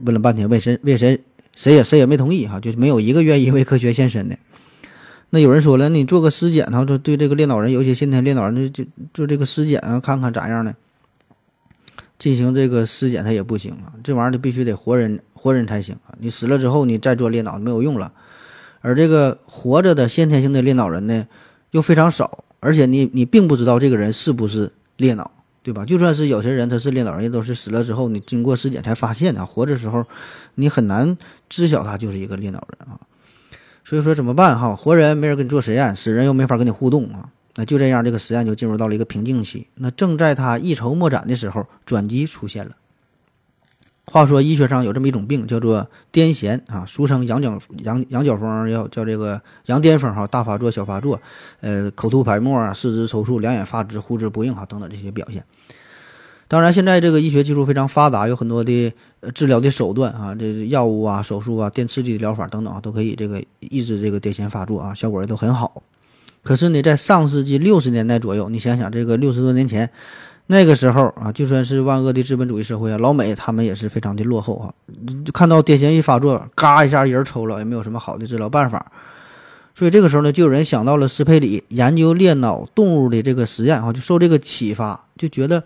[0.00, 1.18] 问了半天，为谁为谁
[1.56, 4.36] 谁也谁也没同意哈，就是没有一个愿意为科学献身的。
[5.30, 10.74] 那有人说了，你做个尸检，他说对这个裂脑人，有些先天裂脑人，就做这个尸检啊，看看咋样呢？
[12.18, 16.14] 进行这个尸检他也不行啊，这玩意儿必须得活人活人才行啊。
[16.18, 18.12] 你死了之后，你再做裂脑没有用了。
[18.80, 21.26] 而这个活着的先天性的裂脑人呢，
[21.70, 25.30] 又非常少，而且你你并不知道这个人是不是裂脑，
[25.62, 25.84] 对吧？
[25.84, 29.46] 就算是有些人他是裂脑人，也都是死了之后，你经过尸检才发现的。
[29.46, 30.04] 活着时候，
[30.56, 31.16] 你很难
[31.48, 33.00] 知晓他就是一个裂脑人啊。
[33.90, 34.76] 所以说怎么办哈？
[34.76, 37.28] 活人没人跟你做实验，死人又没法跟你互动啊。
[37.56, 39.66] 那就这样，这个实验就进入到了一个瓶颈期。
[39.74, 42.76] 那正在他一筹莫展的时候，转机出现了。
[44.04, 51.20] 话说医学上有这么一种病，叫做癫痫啊，俗称羊角羊羊角风，要叫这个羊癫疯哈，大发作、小发作，
[51.60, 55.44] 呃，口吐白沫啊，四肢抽搐，两眼发直，呼之不应哈，等等这些表现。
[56.46, 65.82] 当然，现在这个医学技术非常发达，有很多的呃治疗的手段啊，这药物啊、手术啊、电刺激的疗法等等啊，都可以这个抑制这个癫痫发作啊，效果也都很好。
[66.42, 69.90] 可是呢，在上世纪六十年代左右，你想想，这个六十多年前，
[70.46, 74.72] 那个时候啊，就算是万恶的资本主义社会啊，老美他们也是非常的落后啊。
[75.24, 78.90] 就看到癫痫一发作，嘎一下人抽了，也没有什么好的治疗办法。
[79.74, 85.64] 所以这个时候呢，就有人想到了斯佩里研究裂脑动物的这个实验啊，就受这个启发，就觉得。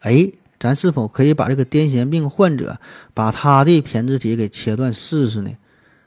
[0.00, 0.32] 哎，
[0.62, 2.78] 咱是否可以把这个癫痫病患者
[3.14, 5.50] 把他的胼胝体给切断试试呢？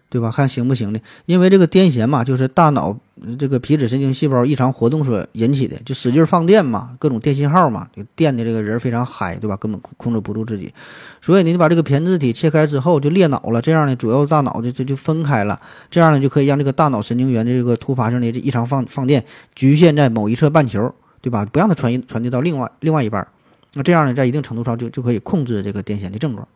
[0.08, 0.32] 对吧？
[0.32, 1.00] 看行不行呢？
[1.26, 2.98] 因为这个癫痫嘛，就是大脑
[3.38, 9.58] 这个皮质神经细胞异常活动所引起的，就使劲放电嘛，各种电信号嘛，就电的这个人非常嗨，对吧？
[9.58, 10.74] 根本控制不住自己。
[11.20, 15.60] 所以呢你把这个胼胝体切开之后就裂脑了，这样呢，左右大脑就这就分开了，
[15.91, 21.46] 这样呢就可以让这个大脑神经元的这个突发性的异常放放电局限在某一侧半球，对吧？
[21.46, 23.28] 不让它传传递到另外另外一半。
[23.77, 26.47] 那这样呢，在一定程度上就就可以控制这个癫痫的症状。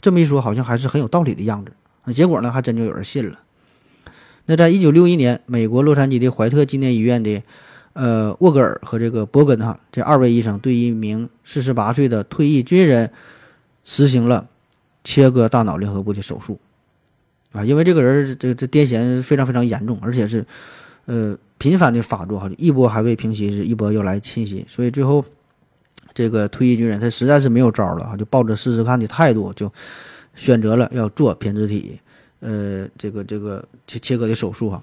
[0.00, 1.72] 这么一说，好像还是很有道理的样子。
[2.04, 3.38] 那结果呢，还真就有人信了。
[4.46, 7.40] 那在一九六一年，美国洛杉矶的怀特纪念医院的
[7.92, 13.12] 呃沃格尔和这个伯根哈这二位医生对一名四十八岁的退役军人
[13.84, 14.48] 实行了
[15.04, 16.58] 切割大脑联合部的手术
[17.52, 20.44] 啊，因为这个人这这癫痫非常非常严重，而且是
[21.04, 25.24] 呃频繁的发作哈，一波还未平息，一波又来侵袭，所以最后。
[26.16, 29.70] 这个退役军人他实在是没有招了啊，就抱着试试看的态度，就
[30.34, 32.00] 选择了要做胼胝体，
[32.40, 34.82] 呃，这个这个切切割的手术哈。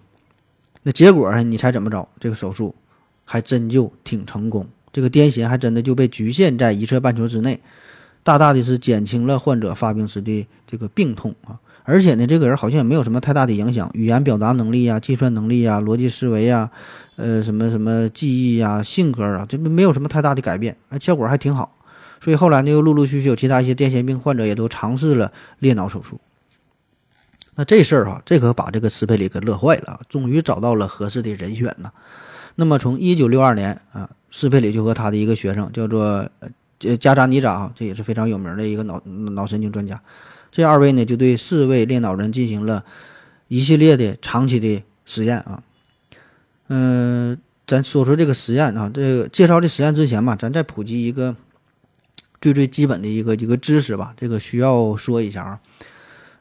[0.83, 2.07] 那结果你猜怎么着？
[2.19, 2.75] 这个手术
[3.25, 7.59] 还真就挺成功，这个癫痫还真的就被局限在一侧半球之内，
[8.21, 11.59] 大大的是减轻了患者发病时的这个病痛啊。
[11.83, 16.71] 而且呢，这个人好像也没有什么太大的影响，语言表达能力啊、计算能力啊、逻辑思维啊，
[17.17, 21.75] 呃，什么什么记忆呀、性格啊，这没有什么太大的改变，啊，效果还挺好。
[22.21, 26.21] 所以后来呢，又陆陆续续有其他一些癫痫病患者也都尝试了裂脑手术。
[27.55, 31.91] 那这事儿哈，这可把这个斯佩里给乐坏了，终于找到了合适的人选呐。
[32.55, 36.27] 那么从一九六二年啊，斯佩里就和他的一个学生叫做
[36.79, 40.01] 呃加扎尼扎，这也是非常有名的一个脑脑神经专家。
[40.53, 42.85] 这二位呢，就对四位练脑人进行了
[43.47, 45.63] 一系列的长期的实验啊。
[46.67, 51.35] 嗯，咱说说这个实验啊，这个介绍这实验之前吧，咱再普及一个
[52.39, 54.13] 最最基本的一个一个知识吧。
[54.15, 55.59] 这个需要说一下啊。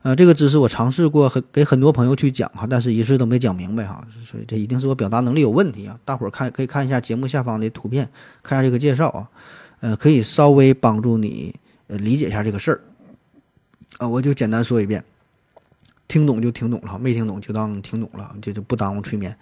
[0.03, 5.99] 呃，这个知识我尝试过很给很多朋友去讲哈，但是一次都没讲明白哈，所以这一定是我表达能力有问题啊！
[6.05, 8.11] 大伙儿看可以看一下节目下方的图片，
[8.43, 9.31] 看一下这个介绍啊，
[9.81, 11.55] 呃，可以稍微帮助你
[11.87, 12.81] 呃理解一下这个事儿
[14.03, 15.05] 啊，我就简单说一遍，
[16.09, 19.39] 听懂就听懂了，没听懂就当听懂了，这就不耽误催眠。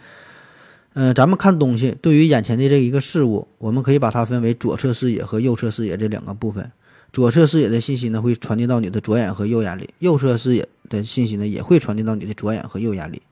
[0.92, 6.70] 呃，咱们看东西，对于眼前的这一个事物，我们可以把它分为左侧视野和右侧视野这两个部分。
[7.10, 13.22] 左侧视野的信息呢，会传递到你的左眼和右眼里；右侧视野的信息呢，也会传递到你的左眼和右眼里。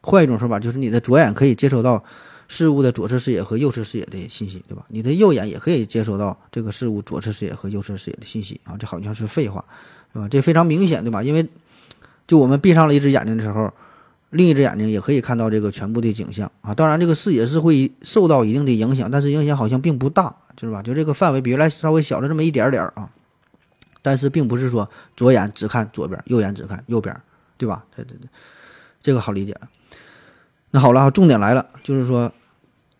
[0.00, 2.02] 换一种说法，就是你的左眼可以接收到
[2.48, 4.86] 事物的左侧视野和右侧视野的信息，对吧？
[4.88, 8.76] 你的右眼也可以接收到这个事物左侧视野和右侧视野的信息啊。
[8.78, 9.64] 这好像是废话，
[10.12, 10.28] 对吧？
[10.28, 11.22] 这非常明显，对吧？
[11.22, 11.48] 因为
[12.26, 13.72] 就我们闭上了一只眼睛的时候，
[14.30, 16.74] 另一只眼睛也可以看到这个全部的景象啊。
[16.74, 20.82] 当然，这个视野是会受到一定的影响，但是影响好像并不大，就是吧？
[20.82, 23.10] 就这个范围比原来稍微小了这么一点点啊。
[24.04, 27.16] 但是并不是说左眼只看左边，右眼只看右边，
[27.56, 27.84] 对吧？
[27.94, 28.28] 对对对，
[29.00, 29.56] 这个好理解。
[30.72, 32.32] 那好了，重点来了，就是说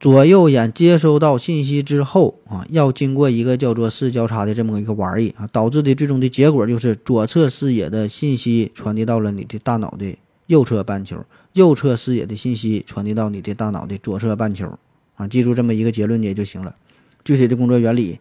[0.03, 10.17] 左右眼接收到信息之后啊，要经过一个叫做视交叉的这么一个玩意啊，导致的最终的结果就是左侧视野的信息传递到了你的大脑的
[10.49, 14.77] 右侧半球，右侧视野的信息传递到你的大脑的左侧半球
[15.15, 16.75] 啊，记住这么一个结论也就行了。
[17.25, 18.19] 具体的工作原理。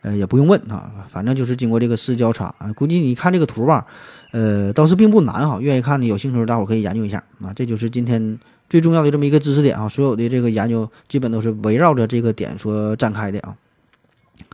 [0.00, 3.84] 呃，也不用问啊，反正就是经过这个视交叉啊，估计你看这个图吧，
[4.30, 5.58] 呃，倒是并不难哈。
[5.60, 7.52] 愿意看的有兴趣，大伙可以研究一下啊。
[7.52, 13.56] 这就是今天最重要的这么一个知识点啊，所有的这个研究基本都是围绕着这个点所展开的啊。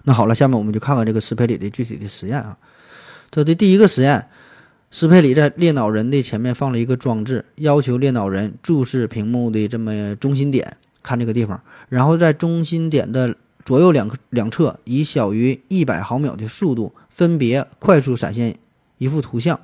[0.05, 2.57] 那好了，下面我们就看看这个斯佩里的具体的实验啊。
[3.31, 4.27] 他的第一个实验，
[4.91, 13.37] 斯佩里在裂脑人的前面放了一个装置，要求裂脑人注视屏幕的这么中心点，看这个地方，然后在中心点的。
[13.65, 18.57] 左右两两侧以小于一百毫秒的速度分别快速闪现
[18.99, 19.59] 一幅图像，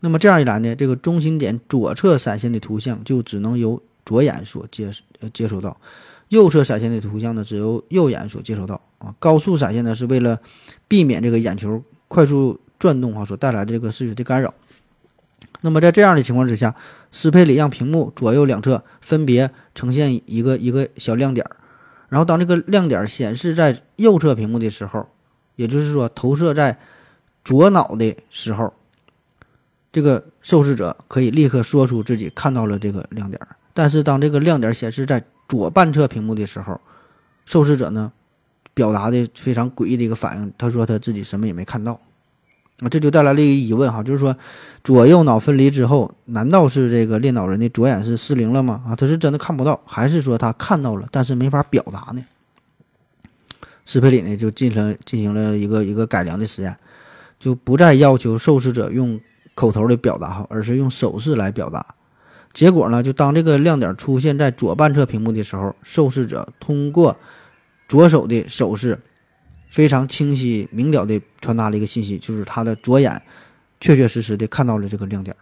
[0.00, 5.80] 那么这样一来呢，这个中心点左侧闪现的图像就只能由左眼所接呃接收到，
[6.28, 9.14] 右侧闪现的图像呢只由右眼所接收到啊。
[9.18, 10.40] 高速闪现呢是为了
[10.86, 14.54] 避免这个眼球快速转动啊所带来的这个视觉的干扰。
[15.60, 16.76] 那么在这样的情况之下，
[17.10, 21.56] 斯佩里让屏幕左右两侧分别呈现一个一个小亮点儿。
[22.08, 25.08] 然后，当这个亮点显示在右侧屏幕的时候，
[25.56, 26.78] 也就是说投射在
[27.44, 28.72] 左脑的时候，
[29.90, 33.40] 这个受试者可以立刻说出自己看到了这个亮点。
[33.72, 36.80] 但是，当这个亮点显示在左半侧屏幕的时候，
[37.44, 38.12] 受试者呢
[38.74, 42.00] 表达的非常诡异的一个反应，他说他自己什么也没看到。
[42.80, 44.36] 啊，这就带来了一个疑问哈，就是说，
[44.84, 48.82] 左右脑分离之后，难道是这个练脑人的左眼是失灵了吗？
[48.86, 52.24] 啊，他是真的看不到，还是说他看到了，但是没法表达呢？
[53.84, 56.76] 斯佩里呢就进行进行了一个一个改良的实验，
[57.40, 59.20] 就不再要求受试者用
[59.58, 61.94] 口头的表达哈，而是用手势来表达。
[62.52, 67.16] 结果呢，就当这个亮点出现在左半侧屏幕的时候，受试者通过
[67.88, 69.00] 左手的手势。
[69.70, 73.20] 非常清晰明了的传达了一个信息，就是他的左眼
[73.80, 75.36] 确确实实的看到了这个亮点。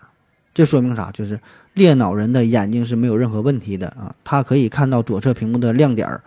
[0.52, 1.12] 这说明啥？
[1.12, 1.38] 就是
[1.74, 6.24] 裂脑人的眼睛是没有任何问题的啊，他可以看到左侧屏幕的亮点儿，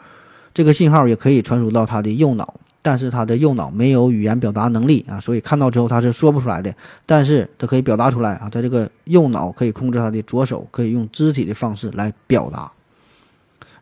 [0.53, 6.73] 这个信号也可以传输到他的右脑，但是他的右脑没有语言表达能力啊，所以看到之后他是说不出来的。
[7.05, 12.71] 但是他可以表达出来啊，他这个右脑可以控制他的左手，可以用肢体的方式来表达。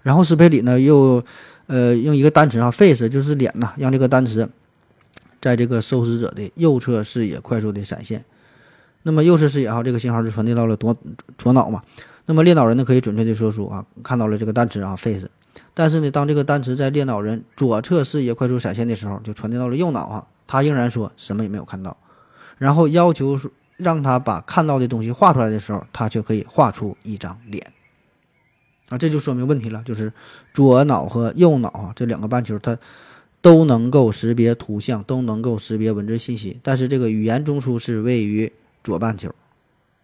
[0.03, 1.23] 然后斯佩里呢又。
[1.69, 4.49] 呃，用一个单词啊，face 就是脸呐，让这个单词
[5.41, 8.23] 在这个受试者的右侧视野快速的闪现。
[9.03, 10.95] 那么右侧视野哈，这个信号就传递到了左
[11.37, 11.81] 左脑嘛。
[12.25, 15.27] 那么列脑人呢，可以准确的说出啊，看到了这个单词啊，face。
[15.79, 21.95] 但是呢，当这个单词在电脑人左侧视野快速闪现的时候，就传递到了右脑啊，他仍然说什么也没有看到。
[22.57, 23.37] 然后要求
[23.75, 27.63] 让他把看到的东西画出来的时候，他却可以画出一张脸。
[28.89, 30.11] 啊，这就说明问题了，就是
[30.51, 32.75] 左脑和右脑啊这两个半球，它
[33.39, 38.51] 都能够识别图像，都能够识别文字信息，但是这个语言中枢是位于
[38.83, 39.31] 左半球。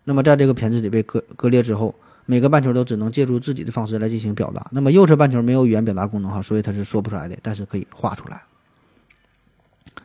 [0.04, 4.68] 那么在这个片子里被割割裂之后，每个半球都只能借助自己的方式来进行表达。
[4.72, 8.44] 那么右侧半球没有语言表达功能哈，所以它是说不出来的，但是可以画出来。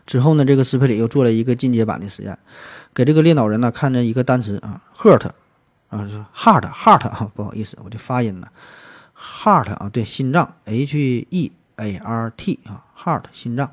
[0.07, 2.38] 之后呢，这个斯佩里又做了一个进阶版的实验，
[2.95, 5.30] 给这个裂脑人呢看着一个单词啊，hurt。
[5.88, 8.49] 啊，是 heart heart 啊，不好意思，我的发音呢
[9.18, 13.72] ，heart 啊，对，心脏，h e a r t 啊，heart 心脏，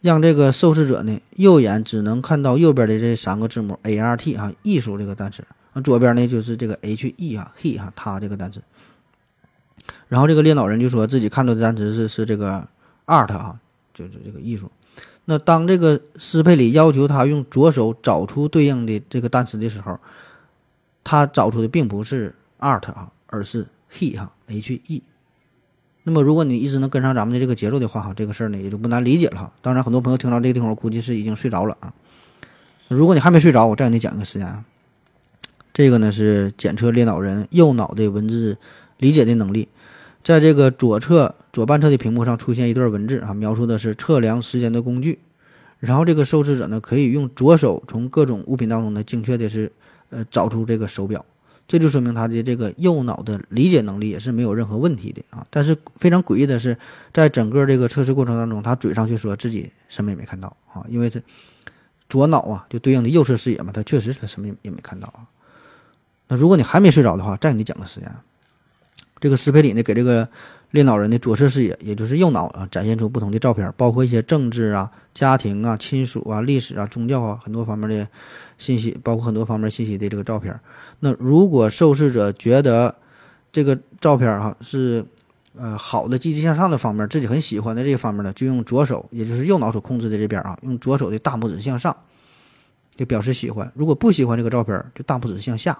[0.00, 8.62] 让这个受试者呢，右眼只能看到右边的这三个字母 a r t 啊，艺术这个单词，啊，左边呢就是这个 h e 啊，he 啊，他这个单词。
[10.08, 12.68] 然后这个裂脑人就说自己看到的单词是是这个
[13.06, 13.60] art 啊，
[13.94, 14.70] 就是这个艺术。
[15.24, 19.98] 那当这个斯佩里要求他用左手找出对应的这个单词的时候，
[21.04, 25.02] 他找出的并不是 art 啊，而是 he 哈 h e。
[26.02, 29.52] 那么如果你一直能跟上咱们的这个节奏的话哈，这个事儿呢也就不难理解了哈。
[29.62, 31.92] 当然，很多朋友听到这个地方，估计是已经睡着了啊。
[32.88, 34.64] 如果你还没睡着，我再给你讲一个实验啊。
[35.80, 38.58] 这个呢是检测猎脑人右脑的文字
[38.98, 39.66] 理解的能力。
[40.22, 45.20] 在这个左侧左半侧的屏幕上出现一段文字啊，描述的是测量时间的工具。
[45.78, 49.72] 然后这个受试者呢，可以用左手从各种物品当中呢，精确的是
[50.10, 51.24] 呃找出这个手表。
[51.66, 55.46] 这就说明他的这个右脑的理解能力也是没有任何问题的啊。
[55.48, 56.76] 但是非常诡异的是，
[57.14, 61.18] 在整个这个测试过程当中，他嘴上却说自己什么也没看到啊，因为他
[62.06, 65.24] 左脑啊就对应的右侧视野嘛，他确实他什么也没看到啊。
[66.30, 68.08] 那如果你还没睡着的话，再给你讲个实验。
[69.18, 70.26] 这个斯佩里呢，给这个
[70.70, 78.08] 猎脑人的左侧视野，也就是右脑啊，展现出不同的照片，包括一些政治啊、家庭啊、亲属啊、历史啊、宗教啊很多方面的
[78.56, 80.58] 信息，包括很多方面信息的这个照片。
[81.00, 82.94] 那如果受试者觉得
[83.50, 85.04] 这个照片哈是
[85.58, 91.94] 呃好的、积极向上的方面，自己很喜欢的这个方面呢，就用左手，也就是右脑所控制的这边啊，用左手的大拇指向上，
[92.94, 93.70] 就表示喜欢。
[93.74, 95.78] 如果不喜欢这个照片，就大拇指向下。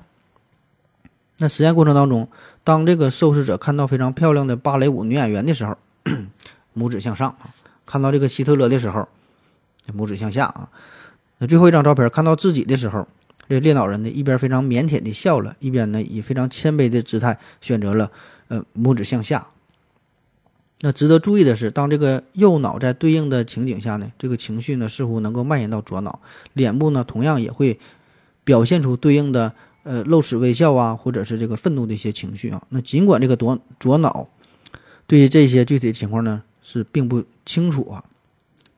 [1.40, 2.28] 那实验过程当中，
[2.62, 5.76] 当这个受试者看到非常漂亮的芭蕾舞女演员的时候，
[6.76, 7.48] 拇指向上啊；
[7.86, 9.08] 看到这个希特勒的时候，
[9.96, 10.68] 拇指向下啊。
[11.38, 13.08] 那最后一张照片，看到自己的时候，
[13.48, 18.12] 这猎脑人呢一边非常腼腆地笑了，一边呢以非常谦卑的姿态选择了
[18.48, 19.46] 呃拇指向下。
[20.82, 26.20] 那值得注意的是，当这个右脑在对应的情景下呢，这个情绪呢似乎能够蔓延到左脑，
[26.52, 27.80] 脸部呢同样也会
[28.44, 29.54] 表现出对应的。
[29.82, 32.62] 呃，露齿微笑啊，或者是这个愤怒的一些情绪啊。
[32.68, 34.28] 那尽管这个左左脑
[35.06, 38.04] 对于这些具体情况呢是并不清楚啊。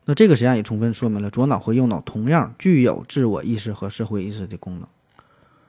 [0.05, 4.89] 那这个实验也充分说明了左脑和右脑同样具有自我意识和社会意识的功能。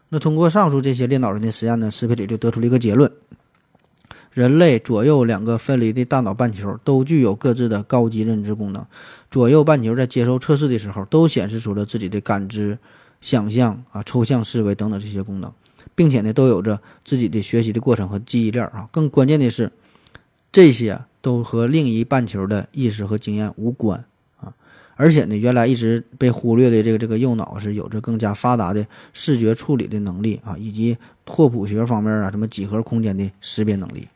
[0.10, 3.12] 那通过上述这些练脑人的实验呢，斯佩里就得出了一个结论：
[4.32, 8.86] 人类左右两个分离的大脑半球都具有各自的高级认知功能。
[9.32, 12.78] 左右半球在接受测试的时候，都显示出了自己的感知。
[13.24, 15.50] 想象啊，抽象思维等等这些功能，
[15.96, 18.90] 并且呢，都有着自己的学习的过程和记忆链啊。
[18.92, 19.72] 更关键的是，
[20.52, 24.04] 这些都和另一半球的意识和经验无关
[24.36, 24.54] 啊。
[24.98, 34.10] 而且呢，原来一直被忽略的这个这个右脑是有着更加发达的视觉处理的能力啊，以及拓扑学方面啊，什么几何空间的识别能力。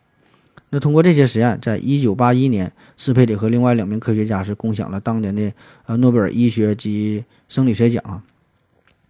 [0.69, 5.53] 那通过这些实验，在一九八一年，斯佩里和另外两名科学家是共享了当年的
[5.85, 8.21] 呃诺贝尔医学及生理学奖啊。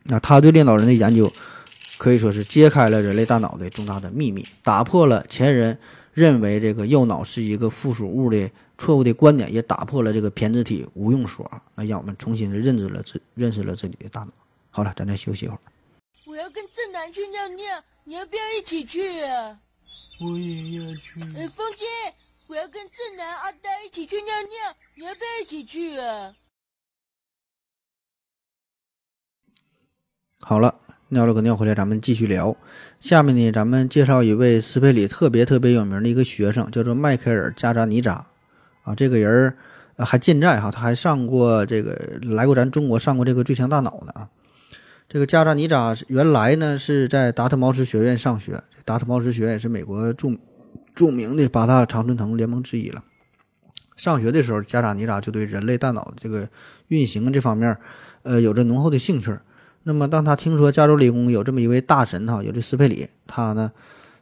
[0.10, 1.32] 那他对猎脑人的研究，
[1.98, 5.78] 可以说是揭开了人类大脑的重大的秘密，打破了前人
[6.14, 14.32] 认为这个右脑是一个附属物的错误的观点，也打破了这个偏执体无用说，那让我们重新的认知了自认识了自己的大脑。
[14.70, 15.60] 好了，咱再休息一会儿。
[16.26, 17.66] 我要跟正南去尿尿，
[18.06, 19.60] 你要不要一起去啊？
[20.22, 21.22] 我也要去。
[21.36, 21.86] 哎，风姐，
[22.48, 26.34] 我要跟正南、阿呆一起去尿尿，你要不要一起去啊？
[30.50, 30.76] 好了，
[31.10, 32.56] 尿了个尿回来，咱们继续聊。
[33.02, 38.26] 下面呢，咱们介绍一位斯佩里特别特别有名的一个学生，叫做迈克尔·加扎尼扎。
[38.84, 44.30] 啊，这个人儿还健在哈，他还上过这个来过咱中国上过这个《最强大脑》呢啊。
[45.10, 50.30] 这个加扎尼扎原来呢是在达特茅斯学院上学，达特茅斯学院是美国著
[50.96, 53.04] 著名的八大常春藤联盟之一了。
[53.98, 56.48] 上学的时候，加扎尼扎就对人类大脑这个
[56.88, 57.78] 运行这方面，
[58.24, 59.38] 呃，有着浓厚的兴趣。
[59.88, 63.72] 那么，当他听说加州理工有这么一位大神哈，有这斯佩里，他呢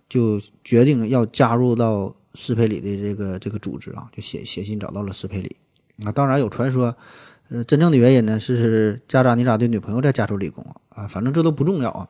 [0.08, 5.56] 就决定要加入到斯佩里的这个这个组织啊，就写写信找到了斯佩里。
[6.06, 6.96] 啊，当然有传说，
[7.50, 12.10] 呃，真正的原因呢是加扎尼扎的女朋友在加州理工啊，啊反正这都不重要啊，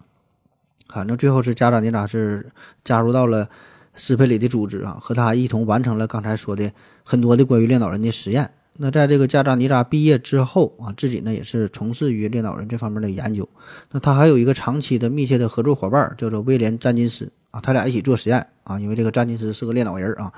[0.90, 2.52] 反正最后是加扎尼扎是
[2.84, 3.48] 加入到了
[3.94, 6.74] 斯佩里的组织啊，和他一同完成了刚才说的
[7.06, 8.52] 很多的关于猎脑人的实验。
[8.78, 13.48] 那在这个加扎尼扎毕业之后啊，自己呢也是从事于猎脑人这方面的研究。
[13.92, 18.78] 那他还有一个长期的密切的合作伙伴，叫做威廉詹金斯啊，他俩一起做实验啊。
[18.78, 20.34] 因为这个詹金斯是个猎脑人啊，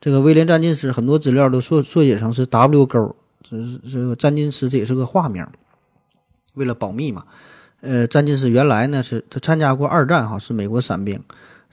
[0.00, 5.44] 这个威廉詹金斯很多资料都缩缩写成是 W 勾，这是这个詹金斯这也是个化名。
[6.54, 7.24] 为了保密嘛，
[7.80, 11.20] 呃，詹金斯原来呢是他参加过二战哈，是美国伞兵。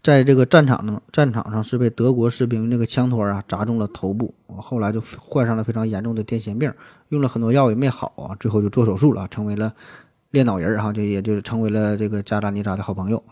[0.03, 6.73] 在这个战场上，战场上是被德国士兵那个枪托啊砸中了头部，后来就患上了非常严重的癫痫病，
[7.09, 9.73] 用了很多药也没好啊，最后就做手术了，成为了
[10.31, 13.23] 猎脑人哈，就也就是成为了这个加扎尼扎的好朋友。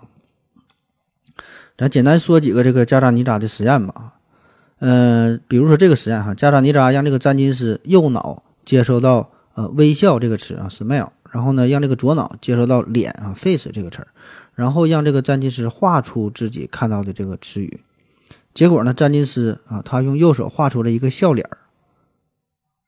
[1.75, 4.13] 咱简单说几个这个加扎尼扎的实验吧，
[4.79, 14.07] 嗯，比如说这个实验哈，加扎尼扎让这个詹金斯右脑接收到呃微笑这个词啊 smile，然后呢让这个左脑接收到脸啊 face 这个词儿，
[14.59, 17.79] 然后让这个占金师画出自己看到的这个词语。
[18.53, 21.59] 结果呢，占金师啊，他用右手画出了一个笑脸儿。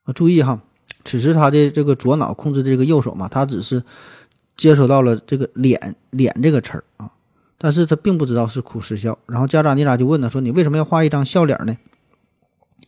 [0.03, 0.61] 啊，注意哈，
[1.05, 3.83] 此时他的这个左脑控制这个右手嘛，他只是
[4.57, 7.09] 接收到了这个脸脸这个词儿啊，
[7.57, 9.17] 但是他并不知道是哭是笑。
[9.25, 11.77] 然后加扎尼扎就问他说：“你为什么要画一张笑脸呢？”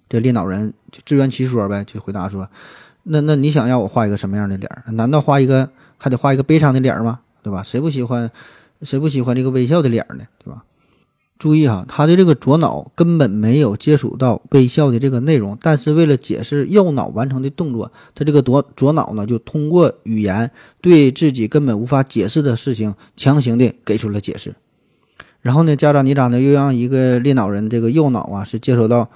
[0.10, 2.50] 这猎脑人就自圆其说呗，就回答说
[3.04, 4.70] ：“那那你想要我画一个什么样的脸？
[4.88, 7.22] 难道画一个还得画一个悲伤的脸吗？
[7.42, 7.62] 对吧？
[7.64, 8.32] 谁不喜欢
[8.84, 10.26] 谁不喜欢这个微笑的脸呢？
[10.44, 10.64] 对吧？”
[11.40, 24.56] 注意哈，他的这个左脑根本没有接触到微笑的这个内容，但是为了解释右脑完成的动作，他这个左左脑呢就通过语言对自己根本无法解释的事情强行的给出了解释。
[25.42, 29.10] 然后呢，家长尼扎呢又让一个猎脑人这个右脑啊是接收到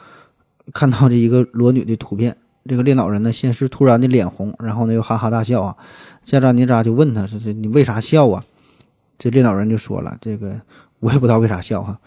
[0.74, 2.36] 看到的一个裸女的图片，
[2.68, 5.78] 这个猎脑人呢先是突然的脸红，然后呢又哈哈大笑啊。
[6.26, 8.44] 家长尼扎就问他说：“这你为啥笑啊？”
[9.18, 10.62] 这领导人就说了：“这个。”
[11.00, 12.00] 我也不知道为啥笑哈，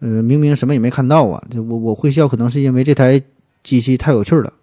[0.00, 3.22] 呃，明明什么也没看到啊，我我会笑，可能是因为这台
[3.62, 4.54] 机器太有趣了。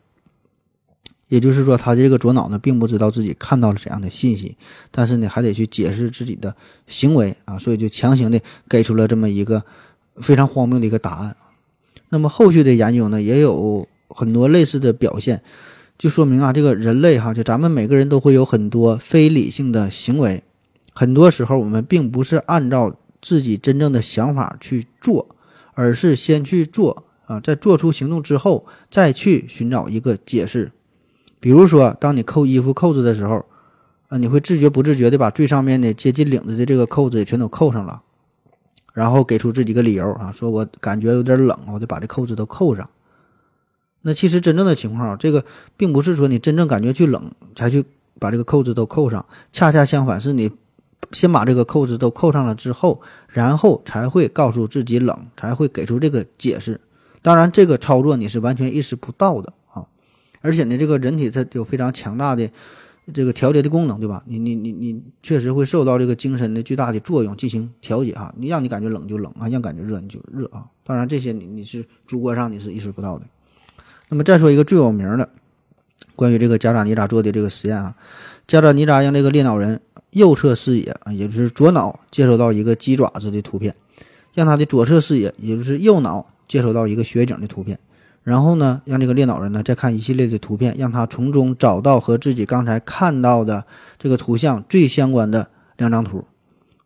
[1.28, 4.58] 也就是说，他这个左脑呢，并不知道自己看到了怎样的信息，
[4.90, 6.56] 但是呢，还得去解释自己的
[6.88, 9.64] 行为啊，所以就强行的给出了这么一个
[10.16, 11.36] 非常荒谬的一个答案。
[12.10, 15.44] 那么后续的研究呢，也有很多类似的表现，
[16.00, 20.44] 就说明啊，这个人类哈，就咱们每个人都会有很多非理性的行为，
[20.96, 22.96] 很多时候我们并不是按照。
[23.22, 25.28] 自己真正的想法去做，
[25.74, 30.72] 而是先去做啊，在做出行动之后，再去寻找一个解释。
[31.40, 33.44] 比如说，当你扣衣服扣子的时候，
[34.10, 38.04] 啊，你会自觉不自觉的把最上面的接近领子的这个扣子也全都扣上了，
[38.94, 42.88] 然后给出自己一个理由啊，说我感觉有点冷，我得把这扣子都扣上。
[44.04, 45.44] 那其实真正的情况，这个
[45.76, 47.86] 并不是说你真正感觉去冷才去
[48.20, 50.52] 把这个扣子都扣上，恰恰相反，是你。
[51.12, 56.82] 先把这个扣子都扣上了之后，然后才会告诉自己冷，才会给出这个解释。
[57.22, 59.86] 当然，这个操作你是完全意识不到的啊！
[60.42, 62.50] 而且呢，这个人体它有非常强大的
[63.14, 64.24] 这个调节的功能，对吧？
[64.28, 68.32] 你你你你确实会受到这个精神的巨大的作用进行调节哈。
[68.38, 70.66] 你让你感觉冷就冷啊，让感觉热你就热啊。
[70.84, 73.26] 当然，这些你你是主观上你是意识不到的。
[74.10, 75.28] 那么再说一个最有名的
[76.16, 77.96] 关于这个加扎尼扎做的这个实验啊，
[78.46, 79.82] 加扎尼扎让这个猎脑人。
[80.16, 83.76] 右侧视野啊，也就是左脑接收到一个鸡爪子的图片，
[84.34, 87.78] 让他的左侧视野，也就是右脑接收到一个雪景的图片，
[88.24, 93.66] 然后呢，让这个猎脑人呢再看一系列的图片，让他从中找到和自己刚才看到的
[94.00, 96.24] 这个图像最相关的两张图。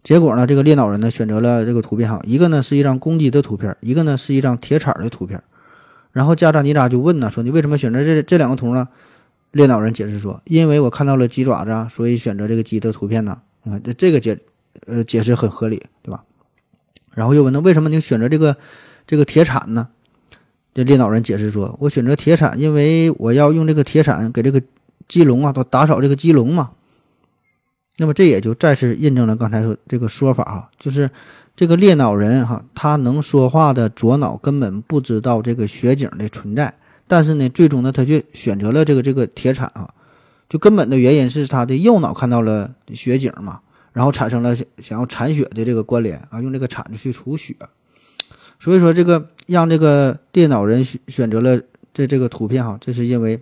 [0.02, 5.44] 结果呢，这个猎脑人呢选择了这个图片哈，一个呢是一张公鸡的图片，一个呢是一张铁铲的图片。
[6.12, 8.88] 然后加扎尼扎就问呢，说你为什么选择这这两个图呢？
[9.52, 13.42] 猎脑人解释说：“因为我看到了鸡爪子，所以选择这个鸡的图片呢。
[13.64, 14.40] 啊，这这个解，
[14.86, 16.24] 呃，解释很合理，对吧？
[17.14, 18.56] 然后又问他为什么你选择这个
[19.08, 19.90] 这个铁铲呢？
[20.74, 24.62] 这猎脑人解释说：我选择铁铲，因为我要用这个铁铲给这个
[25.08, 26.72] 鸡笼啊，都打扫这个鸡笼嘛。
[27.98, 31.10] 那么这也就再次印证了刚才说这个说法啊，就是
[31.56, 36.76] 这个猎脑人哈，他能说话的左脑根本不知道这个雪景的存在。”
[37.10, 39.94] 但是呢，最终呢，他却选择了这个这个铁铲啊，
[40.48, 43.62] 就根本的原因是他的右脑看到了雪景嘛，
[43.94, 47.56] 然后产生了想要铲雪的这个关联啊，用这个铲子去除雪，
[48.60, 51.60] 所以说这个让这个电脑人选择了
[51.92, 53.40] 这这个图片哈，这是因为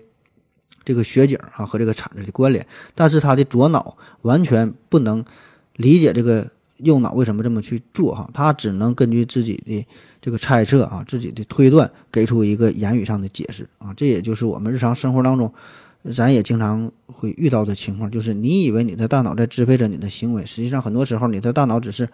[0.85, 2.65] 这个雪景啊和这个铲子的关联，
[2.95, 5.25] 但是他的左脑完全不能
[5.75, 6.47] 理解这个。
[6.83, 8.13] 右脑为什么这么去做？
[8.13, 9.87] 哈，他只能根据自己的
[10.27, 13.93] 这个猜测啊，自己的推断，给出一个言语上的解释啊。
[13.93, 15.53] 这也就是我们日常生活当中，
[16.13, 22.09] 咱也经常会遇到的情况，就是你以为你的大脑在支配着你的行为，实际上很多时候你的大脑只是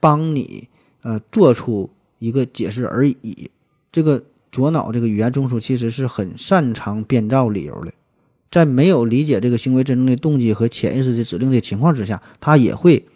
[0.00, 0.68] 帮你
[1.02, 3.48] 呃做出一个解释而已。
[3.92, 7.92] 这个左脑这个语言中枢其实是很擅长编造理由的，
[8.50, 13.06] 在没有理解这个行为真正的动机和潜意识的指令的情况之下，他也会。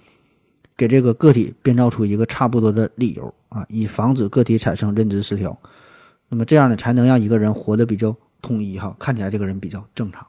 [0.79, 5.59] 给这个个体编造出一个差不多的理由啊，以防止个体产生认知失调。
[6.29, 10.25] 那么这样呢，才能让一个人活得比较统一哈，看起来这个人比较正常。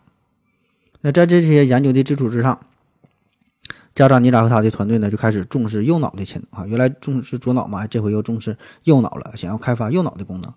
[1.01, 2.59] 那在这些研究的基础之上，
[3.93, 6.65] 加扎尼扎和他的团队呢就开始重视右脑的潜能啊。
[6.65, 10.51] 原来重视左脑嘛，这回又重视右脑了，想要开发右脑的功能。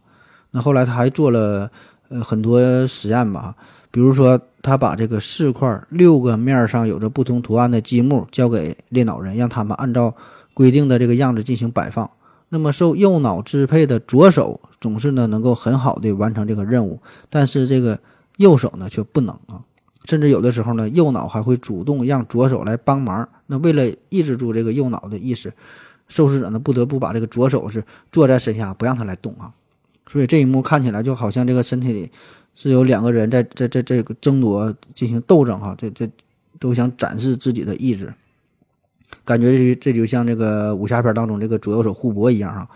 [0.52, 1.70] 那后来他还做了
[2.08, 3.54] 呃很多实验吧。
[3.90, 10.14] 比如说，他把这个四块六个面上有着不同图案的积木交给猎脑人，让他们按照
[10.54, 12.08] 规定的这个样子进行摆放。
[12.50, 17.98] 那么受右脑支配的左手总是呢能够很好的完成这个任务，但是这个
[18.36, 19.64] 右手呢却不能啊。
[20.04, 23.28] 甚至有的时候呢，右脑还会主动让左手来帮忙。
[23.46, 25.52] 那为了抑制住这个右脑的意识，
[26.08, 29.54] 受试者呢不得不把这个左手是坐在身下，不让他来动啊。
[30.08, 32.10] 所以这一幕看起来就好像这个身体里
[32.54, 36.08] 是有两个人在在在这个争夺进行斗争哈，这这
[36.58, 38.12] 都想展示自己的意志。
[39.24, 42.68] 感觉这这就像这个武侠片当中这个左右手互搏一样哈。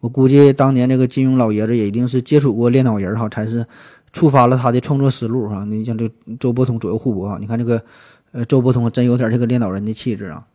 [0.00, 3.66] 我估计当年这个金庸老爷子也一定是接触过练脑人哈，才是。
[4.14, 6.08] 触发了他的创作思路哈，你像这
[6.38, 7.82] 周伯通左右互搏啊，你看这个，
[8.30, 10.46] 呃，周伯通真有点这个练脑人的气质啊。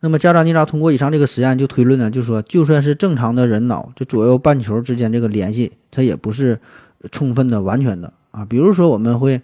[0.00, 6.58] 那么加扎尼扎通过以上这个实验就推论呢，就说就算是正常的人脑，这左右半球之间这个联系，它也不是
[7.10, 8.44] 充分的、完全的啊。
[8.44, 9.42] 比如说我们会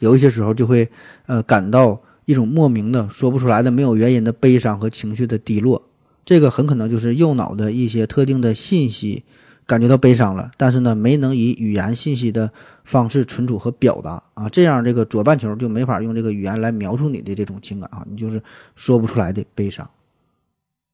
[0.00, 0.90] 有一些时候就会
[1.26, 5.88] 呃感到一种莫名的、说不出来的、没有原因的悲伤和情绪的低落，
[6.24, 9.24] 这个很可能就是右脑的一些特定的信息。
[9.68, 12.52] 感觉到悲伤了，但是呢，没能以语言信息的
[12.84, 18.40] 方式存储和表达啊，这样这个左半球就没法用这个语言来描述你的这种情感啊，你就是
[18.76, 19.90] 说不出来的悲伤。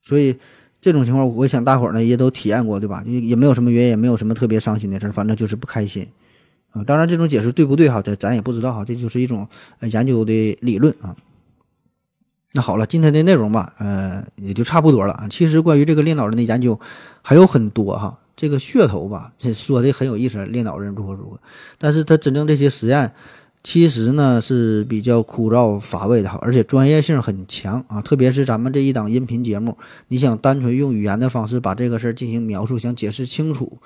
[0.01, 0.39] 所以
[0.83, 3.05] 这种情况，我想大伙儿呢也都体验过，对吧？
[3.07, 6.07] 也也没有什么原因，也没有什么特别伤心的事，反正就是不开心
[6.73, 6.83] 啊。
[6.83, 9.49] 当然，这种解释对不对哈，咱咱也不知道哈，这就是一种
[9.81, 11.17] 研究的理论啊。
[12.53, 15.29] 那好了，今天的内容吧，呃，也就差不多了啊。
[15.31, 16.79] 其实关于这个练脑人的研究
[17.23, 18.19] 还有很多哈。
[18.35, 21.39] 这个噱头吧，这说的很有意思，练脑人如何如何，
[21.79, 23.13] 但是他真正这些实验，
[23.63, 33.79] 其实呢是比较枯燥乏味的哈，而且专业性很强啊，特别是咱们这一档音频节目，你想单纯用语言的方式把这个事儿进行描述，想解释清楚，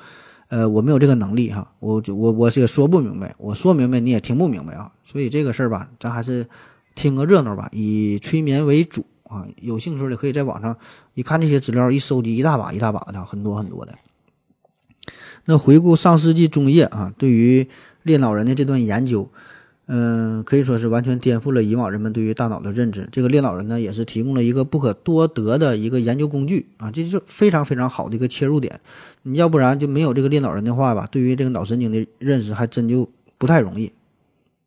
[0.48, 6.48] 呃，我没有这个能力哈，我我我也说不明白，我说明白你也听不明白啊，所以这个事儿吧，咱还是
[6.94, 10.78] 听个热闹吧，以催眠为主啊，有兴趣的可以在网上
[11.12, 13.94] 一看这些资料，一收集一大把一大把的，很多很多的。
[15.44, 17.68] 那回顾上世纪中叶啊，对于
[18.02, 19.30] 裂脑人的这段研究，
[19.89, 23.09] 嗯，可以说是完全颠覆了以往人们对于大脑的认知。
[23.12, 28.80] 这个猎脑人呢，也是提供了一个不可多得的一个研究工具啊，这就是非常非常好的一个切入点。
[29.22, 33.09] 你要不然就没有这个猎脑人的话吧，对于这个脑神经的认识还真就
[33.39, 33.93] 不太容易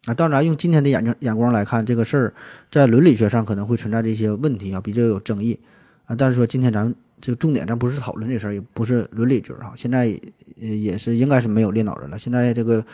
[0.05, 0.13] 啊。
[0.13, 2.33] 当然，用今天的眼睛眼光来看，这个事儿
[2.71, 5.59] 在伦理学上可能会存在这些问题啊，比较有争议
[6.05, 6.15] 啊。
[6.15, 6.95] 但是说今天咱们。
[7.21, 9.73] 这个重点咱不是讨论这事儿，也不是伦理局哈。
[9.75, 10.19] 现在
[10.61, 12.17] 呃也是应该是没有练脑人了。
[12.17, 12.85] 现在这个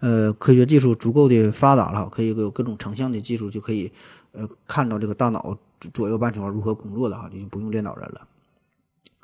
[0.00, 3.92] 呃科学技术足够的发达了，可以有各种成像的技术，就可以
[4.32, 5.56] 呃看到这个大脑
[5.92, 8.26] 左右半球如何工作的哈，就不用练脑人了。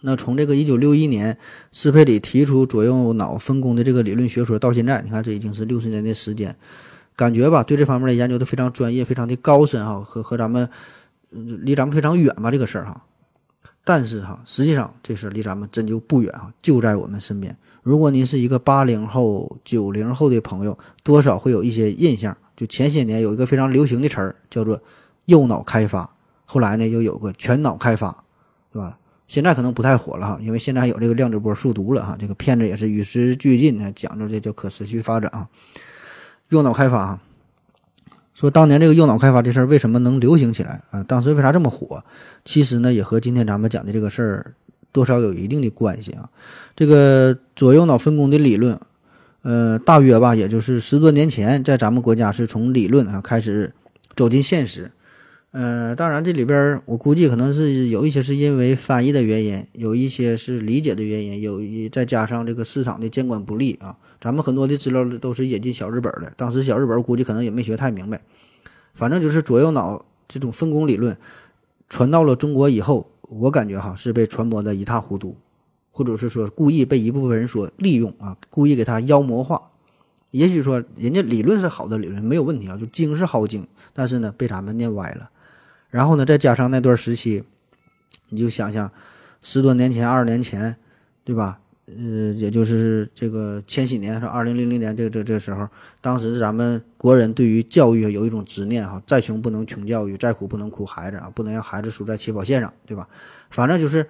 [0.03, 1.37] 那从这个一九六一年
[1.73, 6.57] 斯佩里提出左右脑分工的这个理论学说到现在，你看这已经是六十年的时间，
[7.15, 10.71] 感觉吧对这方面的研究都非常专业，非常的高深哈，和和咱们
[11.31, 13.05] 离咱们非常远吧这个事儿哈。
[13.85, 17.57] 但是哈，实际上这事离咱们真就不远啊，就在我们身边。
[17.83, 22.37] 如果您是一个八零后、九零后的朋友，多少会有一些印象。
[22.55, 24.83] 就前些年有一个非常流行的词儿，叫做
[25.25, 26.15] “右脑开发”，
[26.45, 28.25] 后来呢又有个“全脑开发”，
[28.71, 28.99] 对吧？
[29.27, 35.49] 现在可能不太火了哈，因为现在有这个量子波速读了哈，这个片子也是与时俱进的，讲究这叫可持续发展啊。
[36.51, 37.21] 右脑开发哈。
[38.41, 41.03] 说当年这个右脑开发这事儿为什么能流行起来啊？
[41.03, 42.03] 当时为啥这么火？
[42.43, 44.55] 其实呢，也和今天咱们讲的这个事儿
[44.93, 46.31] 多少有一定的关系啊。
[46.75, 48.81] 这个左右脑分工的理论，
[49.43, 53.75] 呃，大约吧，也就是十多年前，在咱们国家是从理论啊开始
[54.17, 54.91] 走进现实。
[55.51, 63.99] 呃，当然这里边我估计可能是有一些是因为翻译的原因，有一些是理解的原因，有一再加上这个市场的监管不力啊。
[64.21, 68.21] 咱们很多的资料都是引进小日本的，当时小日本估计可能也没学太明白，
[68.93, 71.17] 反正就是左右脑这种分工理论
[71.89, 75.37] 传到了中国以后，我感觉哈是被传播的一塌糊涂，
[75.91, 79.71] 或者是说故意被一部分人所利用啊，故意给他妖魔化。
[80.33, 85.31] 也许说人家理论是好的理论没有问题啊，就精是好精，但是呢被咱们念歪了。
[85.89, 87.43] 然后呢再加上那段时期，
[88.29, 88.93] 你就想想
[89.41, 90.77] 十多年前、二十年前，
[91.25, 91.60] 对吧？
[91.97, 95.69] 呃，也就是这个千禧年，是二零零零年，这个这这时候，
[96.01, 103.09] 当时咱们国人对于教育有一种执念哈，再穷不能穷教育，再苦不能苦孩子啊，不能让孩子输在起跑线上，对吧？
[103.51, 104.07] 反正就是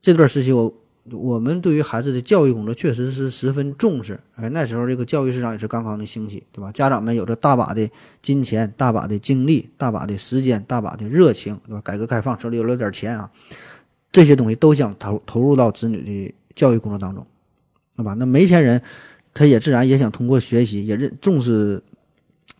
[0.00, 0.74] 这段时期，我
[1.10, 4.20] 我们对于孩子的教育工作确实是十分重视。
[4.34, 6.70] 哎，那时候这个教育市场也是刚刚的兴起，对吧？
[6.72, 7.88] 家长们有着大把的
[8.20, 11.80] 金钱、大把的精力、大把的时间、大把的热情，对吧？
[11.82, 13.30] 改革开放手里有了点钱啊，
[14.12, 16.34] 这些东西都想投投入到子女的。
[16.58, 17.24] 教育工作当中，
[17.96, 18.14] 对吧？
[18.14, 18.82] 那没钱人，
[19.32, 21.80] 他也自然也想通过学习，也认重视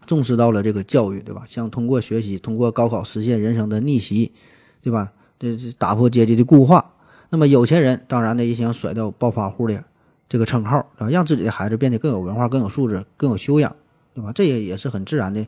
[0.06, 1.42] 重视到了这个教育，对吧？
[1.48, 4.32] 想通过学习，通过高考实现人生的逆袭，
[4.80, 5.12] 对吧？
[5.40, 6.94] 这这打破阶级的固化。
[7.30, 9.84] 那么有钱人当然呢也想甩掉暴发户的
[10.28, 13.74] 这个称号，啊，让自己的孩子变得更有文化、更有素质、更有修养，
[14.14, 14.32] 对吧？
[14.32, 15.44] 这也也是很自然的，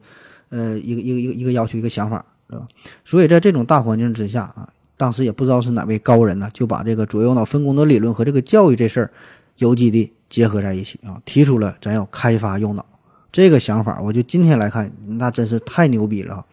[0.48, 2.66] 呃，一个一个一个一个要求一个想法，对吧？
[3.04, 9.10] 所以在这种大环境之下啊，当时也不知道是哪位高人呢，就把这个左右脑分工的理论和这个教育这事儿
[9.56, 12.84] 有机的结合在一起啊，提出了咱要开发右脑
[13.32, 13.98] 这个想法。
[14.02, 16.44] 我就今天来看，那真是太牛逼了。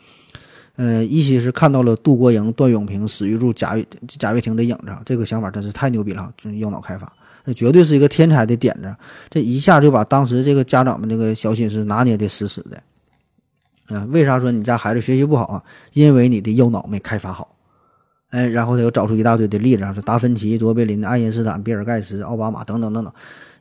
[0.77, 7.11] 呃，一些是看到了杜国营、段永平、史玉柱、贾跃贾跃亭的影子，这个想法真是太牛逼了，就是右脑开发，
[7.43, 8.95] 那绝对是一个天才的点子，
[9.29, 12.81] 这一下就把当时这个家长们这个小心思拿捏的死死的。
[13.87, 15.63] 啊，为啥说你家孩子学习不好啊？
[15.91, 17.56] 因为你的右脑没开发好。
[18.29, 23.13] 哎，然后他又找出一大堆的例子啊，说达芬奇、卓别林、爱因斯坦、比尔盖茨、奥巴马等等等等，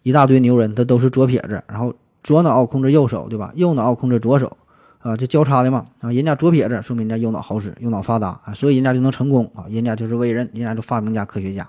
[0.02, 3.52] 一大堆牛人，他都是左撇子，然后左脑控制右手，对吧？
[3.54, 4.56] 右脑控制左手。
[5.00, 11.68] 啊，这交叉的嘛，啊，人家左撇子，说明人家右脑好使，右脑发达啊，所以人家就能成功啊，人家就是伟人，人家就发明家、科学家。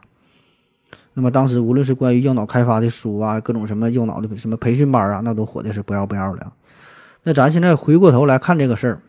[1.13, 6.51] 那么当时无论是关于右脑开发的书啊，各种什么右脑的什么培训班啊，那都火的是不要不要的。
[7.23, 9.01] 那咱现在回过头来看这个事儿，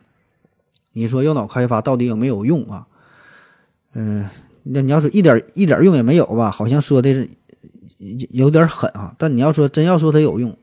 [0.93, 2.87] 你说右脑开发到底有没有用啊？
[3.95, 4.29] 嗯，
[4.63, 7.29] 那你要说一点一点用也没有吧，好像说的是
[8.31, 9.15] 有点狠啊。
[9.19, 10.57] 但你要说真要说它有用，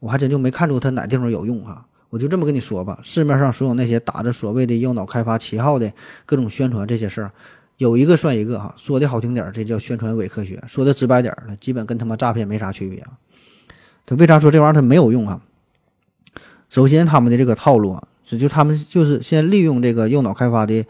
[0.00, 1.86] 我还真就没看出它哪地方有用啊。
[2.10, 5.92] 我就这么跟你说吧，市面上所有那些打着所谓的右脑开发旗号的
[6.24, 7.32] 各种宣传这些事儿，
[7.76, 8.72] 有一个算一个哈。
[8.76, 13.18] 说的好听点儿，这叫宣传伪科学；说的直白点儿了，基本跟他妈诈骗没啥区别啊。
[14.06, 15.40] 他为啥说这玩意儿它没有用啊？
[16.68, 20.84] 首先，他们的这个套路啊，是就他们就是先利用这个右脑开发的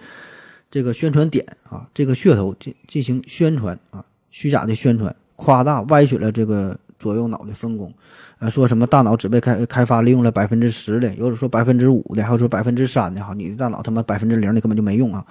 [0.75, 7.95] 这个宣传点啊，这个噱头进进行宣传啊，虚假的宣传，夸大歪曲了这个左右脑的分工。
[8.41, 15.25] 呃，说什么大脑只被开开发利用了百分之十的，有的说百分之五的，还有说百分之三的哈，你的大脑他妈百分之零的根本就没用啊！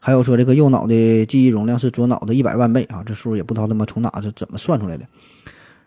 [0.00, 5.06] 还有说这个右脑的记忆容量是左脑的一百万倍啊，这数也不知道他妈从哪是怎么算出来的。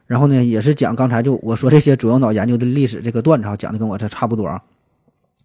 [0.08, 4.62] 然后呢，也是讲刚才就我说这些左右脑研究的历史这个段子啊，讲的跟我这差不多啊。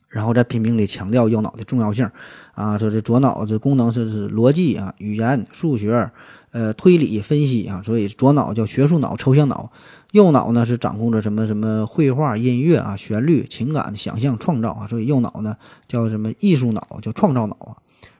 [0.09, 2.11] 然后再拼命的强调右脑的重要性
[2.55, 6.11] 啊，说这左脑这功能是是逻辑啊、语言、数学。
[6.53, 9.71] 呃，推理分析啊，所以左脑叫学术脑、抽象脑，
[10.13, 17.77] 右脑呢是掌控着什么什么绘画、音乐啊、旋律、情感、想象、创造啊，所以右脑呢叫什么艺术脑，叫创造脑啊。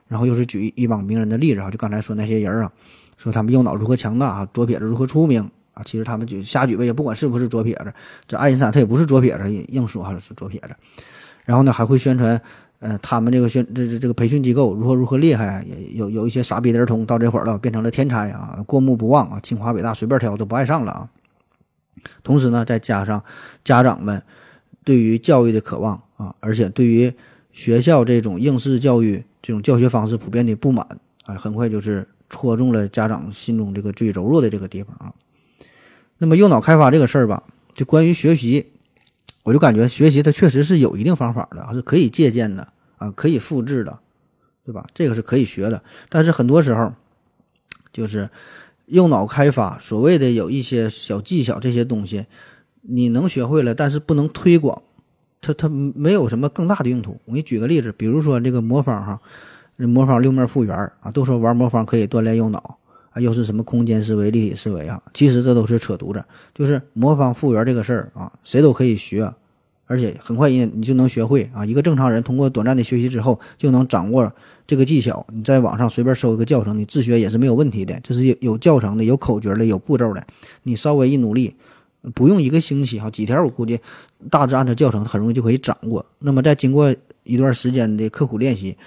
[0.07, 2.71] 然后又是举一帮名人的例子啊，就刚才说那些人啊，
[3.17, 7.91] 说他们右脑如何强大啊，左撇子如何出名啊，其实他们就瞎举呗，也不管是不是左撇子。
[8.27, 10.75] 这爱因斯坦他也不是左撇子，硬说还是左撇子。
[11.47, 12.39] 然后呢，还会宣传。
[12.79, 21.09] 呃，他们这个宣这这这个培训机构如何如何厉害，有有一些傻逼的儿童到这会儿了，变成了天才啊，过目不忘啊，清华北大随便挑都不爱上了啊。
[22.23, 23.23] 同时呢，再加上
[23.63, 24.21] 家长们
[24.83, 27.11] 对于教育的渴望啊，而且对于
[27.51, 30.85] 学校这种应试教育这种教学方式普遍的不满
[31.25, 35.11] 啊，很快就是戳中了家长心中这个最柔弱的这个地方啊。
[36.19, 37.41] 那么右脑开发这个事儿吧，
[37.73, 38.73] 就关于学习。
[39.47, 42.67] 我就感觉学习它确实是有一定方法的，是可以借鉴的
[42.97, 43.97] 啊，可以复制的，
[44.65, 44.85] 对吧？
[44.93, 45.81] 这个是可以学的。
[46.09, 46.91] 但是很多时候，
[47.93, 48.29] 就是
[48.87, 52.25] 右脑开发，所谓的有一些小技巧，这些东西
[52.81, 54.83] 你能学会了，但是不能推广，
[55.39, 57.21] 它它没有什么更大的用途。
[57.23, 59.21] 我给你举个例子，比如说这个魔方哈，
[59.77, 62.77] 魔方六面复原啊，都说玩魔方可以锻炼右脑。
[63.19, 65.01] 又是什么空间思维、立体思维啊？
[65.13, 66.23] 其实这都是扯犊子。
[66.53, 69.33] 就是魔方复原这个事儿啊，谁都可以学，
[69.85, 71.65] 而且很快你你就能学会啊。
[71.65, 74.31] 一个正常人通过短暂的学习之后，就能掌握
[74.65, 75.25] 这个技巧。
[75.33, 77.99] 你在网上随便搜一个教程，你自学也是没有问题的。
[78.03, 80.23] 这是有有教程的、有口诀的、有步骤的。
[80.63, 81.55] 你稍微一努力，
[82.13, 83.79] 不用一个星期哈，几天我估计
[84.29, 86.05] 大致按照教程很容易就可以掌握。
[86.19, 86.93] 那么在经过
[87.23, 88.77] 一段时间的刻苦练习。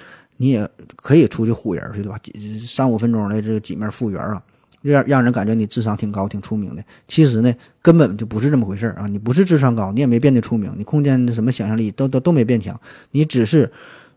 [0.43, 0.66] 你也
[0.97, 2.18] 可以出去唬人去，对吧？
[2.66, 4.43] 三五分钟的这个几面复原啊，
[4.80, 6.82] 让让人感觉你智商挺高、挺出名的。
[7.07, 9.07] 其实呢，根本就不是这么回事啊！
[9.07, 12.80] 你不是智商高，你也没变得出名，你空间的什么想象力都都都没变强，
[13.11, 13.70] 你只是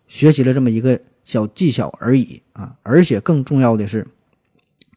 [0.07, 2.77] 学习了这么一个小技巧而已啊！
[2.83, 4.07] 而且更重要的是，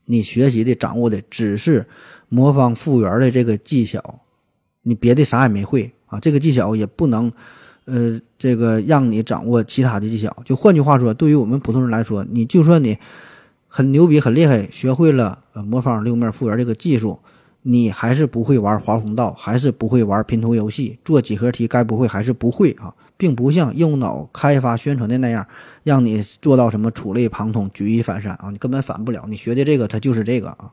[0.05, 1.87] 你学习的、掌握的只是
[2.29, 4.21] 魔方复原的这个技巧，
[4.83, 6.21] 你别的啥也没会啊！
[6.21, 7.33] 这个技巧也不能。
[7.87, 12.99] 呃，这个让你掌握其他的技巧，就换句话说，对于我们普通人来说，你就算你
[13.69, 17.21] 很牛逼、很厉害，学会了呃魔方六面复原这个技术，
[17.63, 25.47] 你还是不会玩华风道，还是不会玩拼图游戏，做几何题该不会还是不会啊，并不像右脑开发宣传的那样，
[25.85, 29.25] 让你做到什么触类旁通、举一反三啊，你根本反不了。
[29.29, 30.73] 你学的这个，它就是这个啊。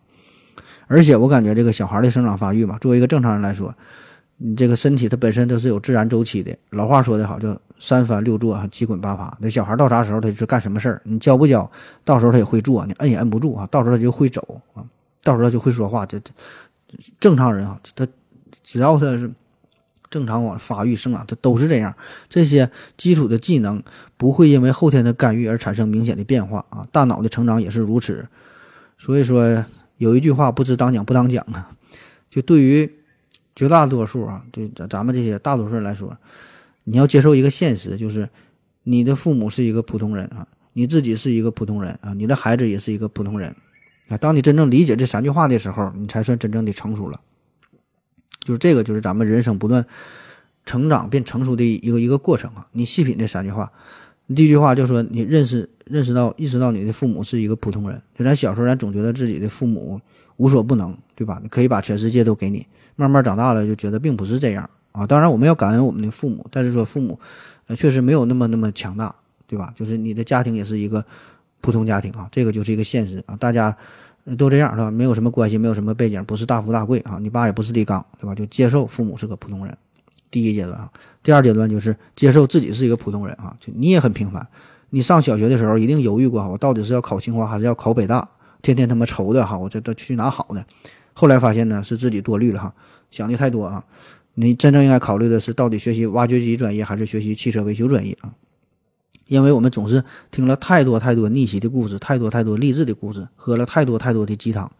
[0.88, 3.76] 而且我感觉这个小孩的生长发育嘛，作为一个正常人来说。
[4.45, 9.33] 你这个身体它本身都是有自然周期的，老话说得好，叫三翻六坐七滚八爬。
[9.39, 11.71] 那小孩到啥时候他就是干什么事儿，你教不教，
[12.03, 14.83] 到时候他也会做，你摁也摁不住啊，到时候他就会走啊，
[15.23, 16.05] 到时候他就会说话。
[16.05, 16.19] 这
[17.21, 18.05] 正常人啊，他
[18.61, 19.31] 只要他是
[20.09, 21.95] 正常往发育生长，他都是这样。
[22.27, 23.81] 这些基础的技能
[24.17, 26.85] 不会因为后天的干预而产生明显的变化啊。
[26.91, 28.27] 大脑的成长也是如此。
[28.97, 29.65] 所以说
[29.95, 31.69] 有一句话，不知当讲不当讲啊。
[32.29, 32.91] 就对于
[33.55, 36.17] 绝大多数啊，对咱咱们这些大多数人来说，
[36.85, 38.29] 你要接受一个现实，就是
[38.83, 43.55] 你的父母是一个普通人啊，你自己是一个普通人啊，你的孩子也是一个普通人
[44.09, 44.17] 啊。
[44.17, 47.21] 当你真正理解这三句话的时候，你才算真正的成熟了。
[48.43, 49.85] 就是这个，就是咱们人生不断
[50.65, 52.67] 成长变成熟的一个一个过程啊。
[52.71, 53.71] 你细品这三句话，
[54.35, 58.01] 第一句话就说你认识认识到意识到你的父母是一个普通人。
[58.17, 60.01] 就咱小时候，咱总觉得自己的父母
[60.35, 61.41] 无所不能，对吧？
[61.49, 62.65] 可以把全世界都给你。
[62.95, 65.05] 慢慢长大了，就觉得并不是这样啊。
[65.07, 67.19] 当然，我们要感恩我们的父母，但是说父母
[67.67, 69.13] 呃确实没有那么那么强大，
[69.47, 69.73] 对吧？
[69.75, 71.05] 就是你的家庭也是一个
[71.61, 73.35] 普通家庭啊，这个就是一个现实啊。
[73.37, 73.75] 大家
[74.37, 74.91] 都这样是吧？
[74.91, 77.17] 没有什么关系，没有什么背景，不是大富大贵啊。
[77.19, 78.35] 你爸也不是李刚，对吧？
[78.35, 79.77] 就接受父母是个普通人。
[80.29, 80.91] 第一阶段啊，
[81.21, 83.55] 第二阶段就是接受自己是一个普通人啊。
[83.59, 84.47] 就你也很平凡。
[84.89, 88.29] 你上小学的时候一定犹豫过，我到底是要考清华还是要考北大？
[88.61, 90.63] 天天他妈愁的哈，我这都去哪好呢？
[91.14, 92.74] 后来发现呢，是自己多虑了哈，
[93.09, 93.86] 想的太多啊。
[94.34, 98.34] 你真正应该考虑的是，到底学习挖掘机专业还是学习汽车维修专业啊？
[99.28, 104.72] 因为我们总是听了太多太多逆袭的故事，太多太多励志的故事，喝了太多太多的鸡汤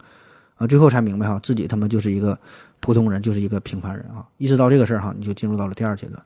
[0.56, 2.38] 啊，最后才明白哈，自己他妈就是一个
[2.80, 4.26] 普通人，就是一个平凡人啊。
[4.38, 6.22] 意识到这个事儿哈，你就进入到了第二阶段。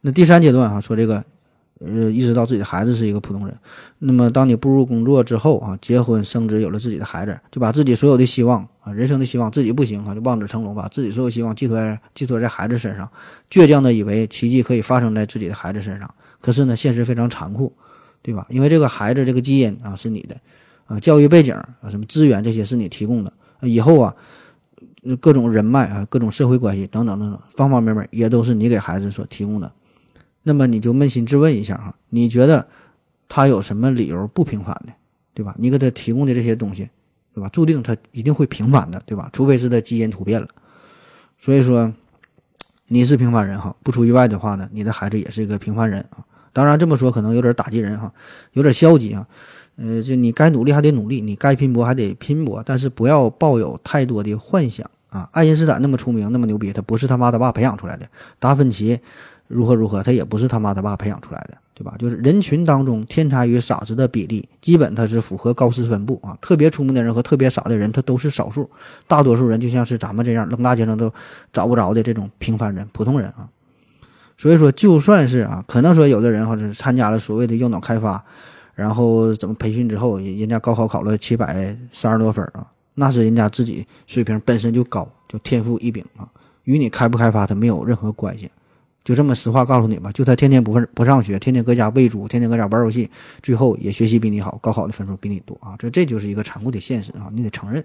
[0.00, 1.24] 那第三阶段哈，说这个。
[1.80, 3.56] 呃，意识到自己的孩子是一个普通人，
[3.98, 13.10] 那么当你步入工作之后啊，结婚生子，有了自己的孩子，就把自己所有的希望啊，人生的希望，自己不行啊，就望子成龙，把自己所有希望寄托在寄托在孩子身上，
[13.50, 16.08] 倔强的以为奇迹可以发生在自己的孩子身上。
[16.40, 17.72] 可是呢，现实非常残酷，
[18.22, 18.46] 对吧？
[18.50, 20.36] 因为这个孩子这个基因啊是你的，
[20.86, 24.14] 啊，教育背景啊，什么资源这些是你提供的，以后啊，
[25.20, 29.72] 各种人脉啊，各种社会关系等等等等，方方面面也都是你给孩子所提供的。
[30.44, 32.68] 那么你就扪心自问一下哈，你觉得
[33.28, 34.92] 他有什么理由不平凡的，
[35.32, 35.56] 对吧？
[35.58, 36.90] 你给他提供的这些东西，
[37.34, 37.48] 对吧？
[37.48, 39.28] 注定他一定会平凡的，对吧？
[39.32, 40.46] 除非是他基因突变了。
[41.38, 41.92] 所以说，
[42.88, 46.22] 你是平凡人哈，不出意外的话呢，你的孩子也是一个平凡人啊。
[46.52, 48.12] 当然这么说可能有点打击人哈，
[48.52, 49.26] 有点消极啊。
[49.76, 55.28] 呃，就你该努力还得努力，你该拼搏还得拼搏，但是不要抱有太多的幻想啊。
[55.32, 58.06] 爱因斯坦那么出名，那么牛逼，他不是他妈他爸培养出来的。
[58.38, 59.00] 达芬奇。
[59.48, 61.94] 如何如何，他也不是他妈他爸培养出来的，对吧？
[61.98, 66.36] 就是人群当中天才与傻子的比例，基本它是符合高斯分布啊。
[66.40, 68.70] 特别聪明的人和特别傻的人，他都是少数，
[69.06, 71.12] 大多数人就像是咱们这样扔大街上都
[71.52, 73.48] 找不着的这种平凡人、普通人啊。
[74.36, 78.24] 所以说，就算是啊，可能说有的人或者是参加了所谓的右脑开发，
[78.74, 86.26] 然后怎么培训之后，人家高考考了七百三十多分啊，那是人家自己水平本身就高，就天赋异禀啊，
[86.64, 88.50] 与你开不开发他没有任何关系。
[89.04, 93.10] 就这么实话告诉你吧，就他天天不不上学，天天搁家喂猪，天天搁家玩游戏，
[93.42, 95.76] 最后也学习比你好，高考的分数比你多啊！
[95.78, 97.84] 这这就是一个残酷的现实啊，你得承认。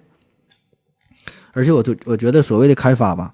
[1.51, 3.34] 而且我就我觉得所谓的开发吧，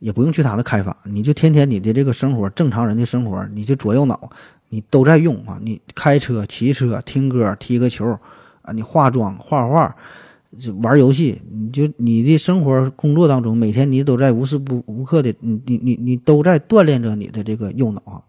[0.00, 4.28] 也不用去他的开发，你就天天你的这个生活，正常人的生活，你就左右脑，
[4.68, 5.60] 你都在用啊！
[5.62, 8.18] 你开车、骑车、听歌、踢个球
[8.62, 9.94] 啊，你化妆、画画。
[10.56, 18.22] 就玩游戏，你就你的生活工作当中，每天你都在无时不无刻的，你你你你都在锻炼着你的这个右脑啊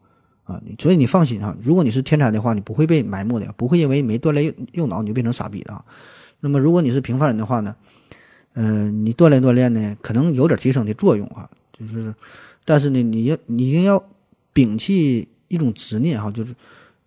[0.43, 0.61] 啊！
[0.77, 5.85] 所以你放心啊，如果你是天才的话，你不会被埋没的，不会因为没锻炼右右脑你就变成傻逼的啊。
[6.41, 7.73] 那么如果你是平凡人的话呢，
[8.53, 12.13] 嗯，你锻炼锻炼呢，可能有点提升的作用啊，就是，
[12.65, 14.03] 但是呢，你要你一定要
[14.53, 16.53] 摒弃一种执念哈，就是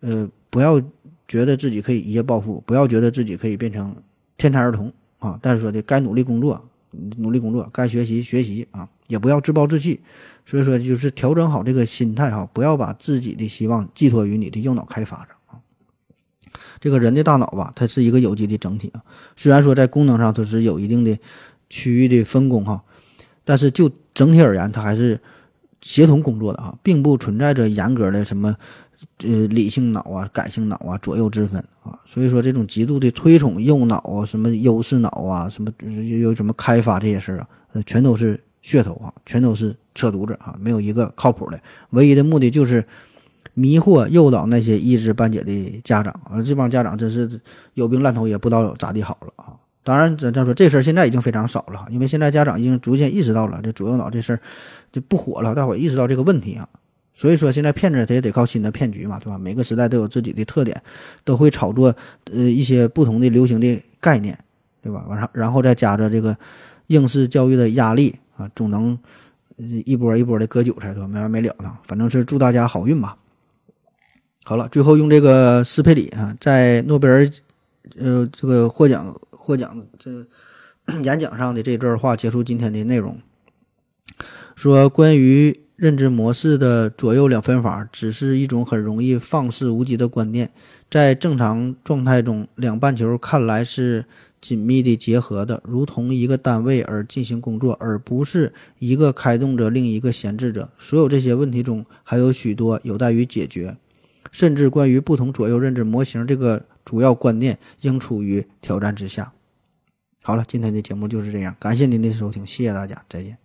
[0.00, 0.80] 呃，不要
[1.28, 3.94] 觉得自己可以一夜暴富，不要觉得自己可以变成
[4.38, 4.90] 天才儿童。
[5.22, 6.68] 啊，但是说的该努力工作，
[7.18, 10.00] 努力工作，该学习学习啊，也不要自暴自弃。
[10.44, 15.62] 所以说，就是调整好这个心态哈，不要把自己的希望寄托于你的右脑开发上啊。
[16.80, 19.04] 这个人的大脑吧，它是一个有机的整体啊。
[19.36, 21.16] 虽然说在功能上它是有一定的
[21.70, 22.82] 区域的分工哈，
[23.44, 25.20] 但是就整体而言，它还是
[25.80, 28.56] 协同工作的啊，并不存在着严格的什么。
[29.18, 41.60] 呃，理性脑啊，感性脑啊，左右之分啊，所以说这种极度的推崇右脑啊，什么优势脑啊，什么又有什么开发这些事儿啊，呃，全都是噱头啊，全都是扯犊子啊，没有一个靠谱的。
[41.90, 42.86] 唯一的目的就是
[43.54, 47.40] 迷惑诱导那些一知半解的家长啊，这帮家长真是
[47.74, 49.54] 有病烂头，也不知道咋地好了啊。
[49.84, 54.40] 当然，咱再说这事儿现在已经非常少了，因为现在家长已经逐渐意识到了这左右脑这事儿
[54.92, 56.68] 就不火了，大伙意识到这个问题啊。
[57.14, 59.36] 所以说，现在骗子他也得靠新的骗局嘛，对吧？
[59.38, 60.82] 每个时代都有自己的特点，
[61.24, 61.94] 都会炒作
[62.32, 64.38] 呃一些不同的流行的概念，
[64.80, 65.04] 对吧？
[65.08, 66.36] 完上，然后再加着这个
[66.86, 68.98] 应试教育的压力啊，总能
[69.84, 71.70] 一波一波的割韭菜，都没完没了的。
[71.84, 73.16] 反正是祝大家好运吧。
[74.44, 77.28] 好了，最后用这个斯佩里啊，在诺贝尔
[77.98, 80.26] 呃这个获奖获奖这
[81.04, 83.20] 演讲上的这段话结束今天的内容，
[84.56, 90.52] 说关于认知模式的左右两分法，只是一种很容易放肆无极的观念。
[90.88, 94.04] 在正常状态中，两半球看来是
[94.40, 100.70] 紧密的结合的，如同一个单位而进行工作，而不是一个开动着，另一个闲置着。
[100.78, 103.76] 所有这些问题中，还有许多有待于解决。
[104.30, 109.32] 甚至关于不同左右认知模型这个主要观念，应处于挑战之下。
[110.22, 113.41] 好了，今天的节目就是这样，感谢您的收听，谢谢大家，再见。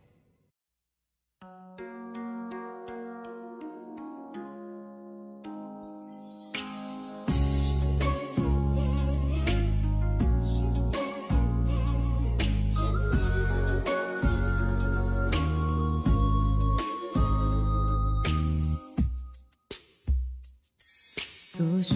[21.70, 21.96] 左手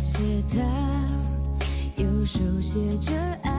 [0.00, 0.60] 写他，
[1.96, 3.12] 右手写着
[3.42, 3.50] 爱，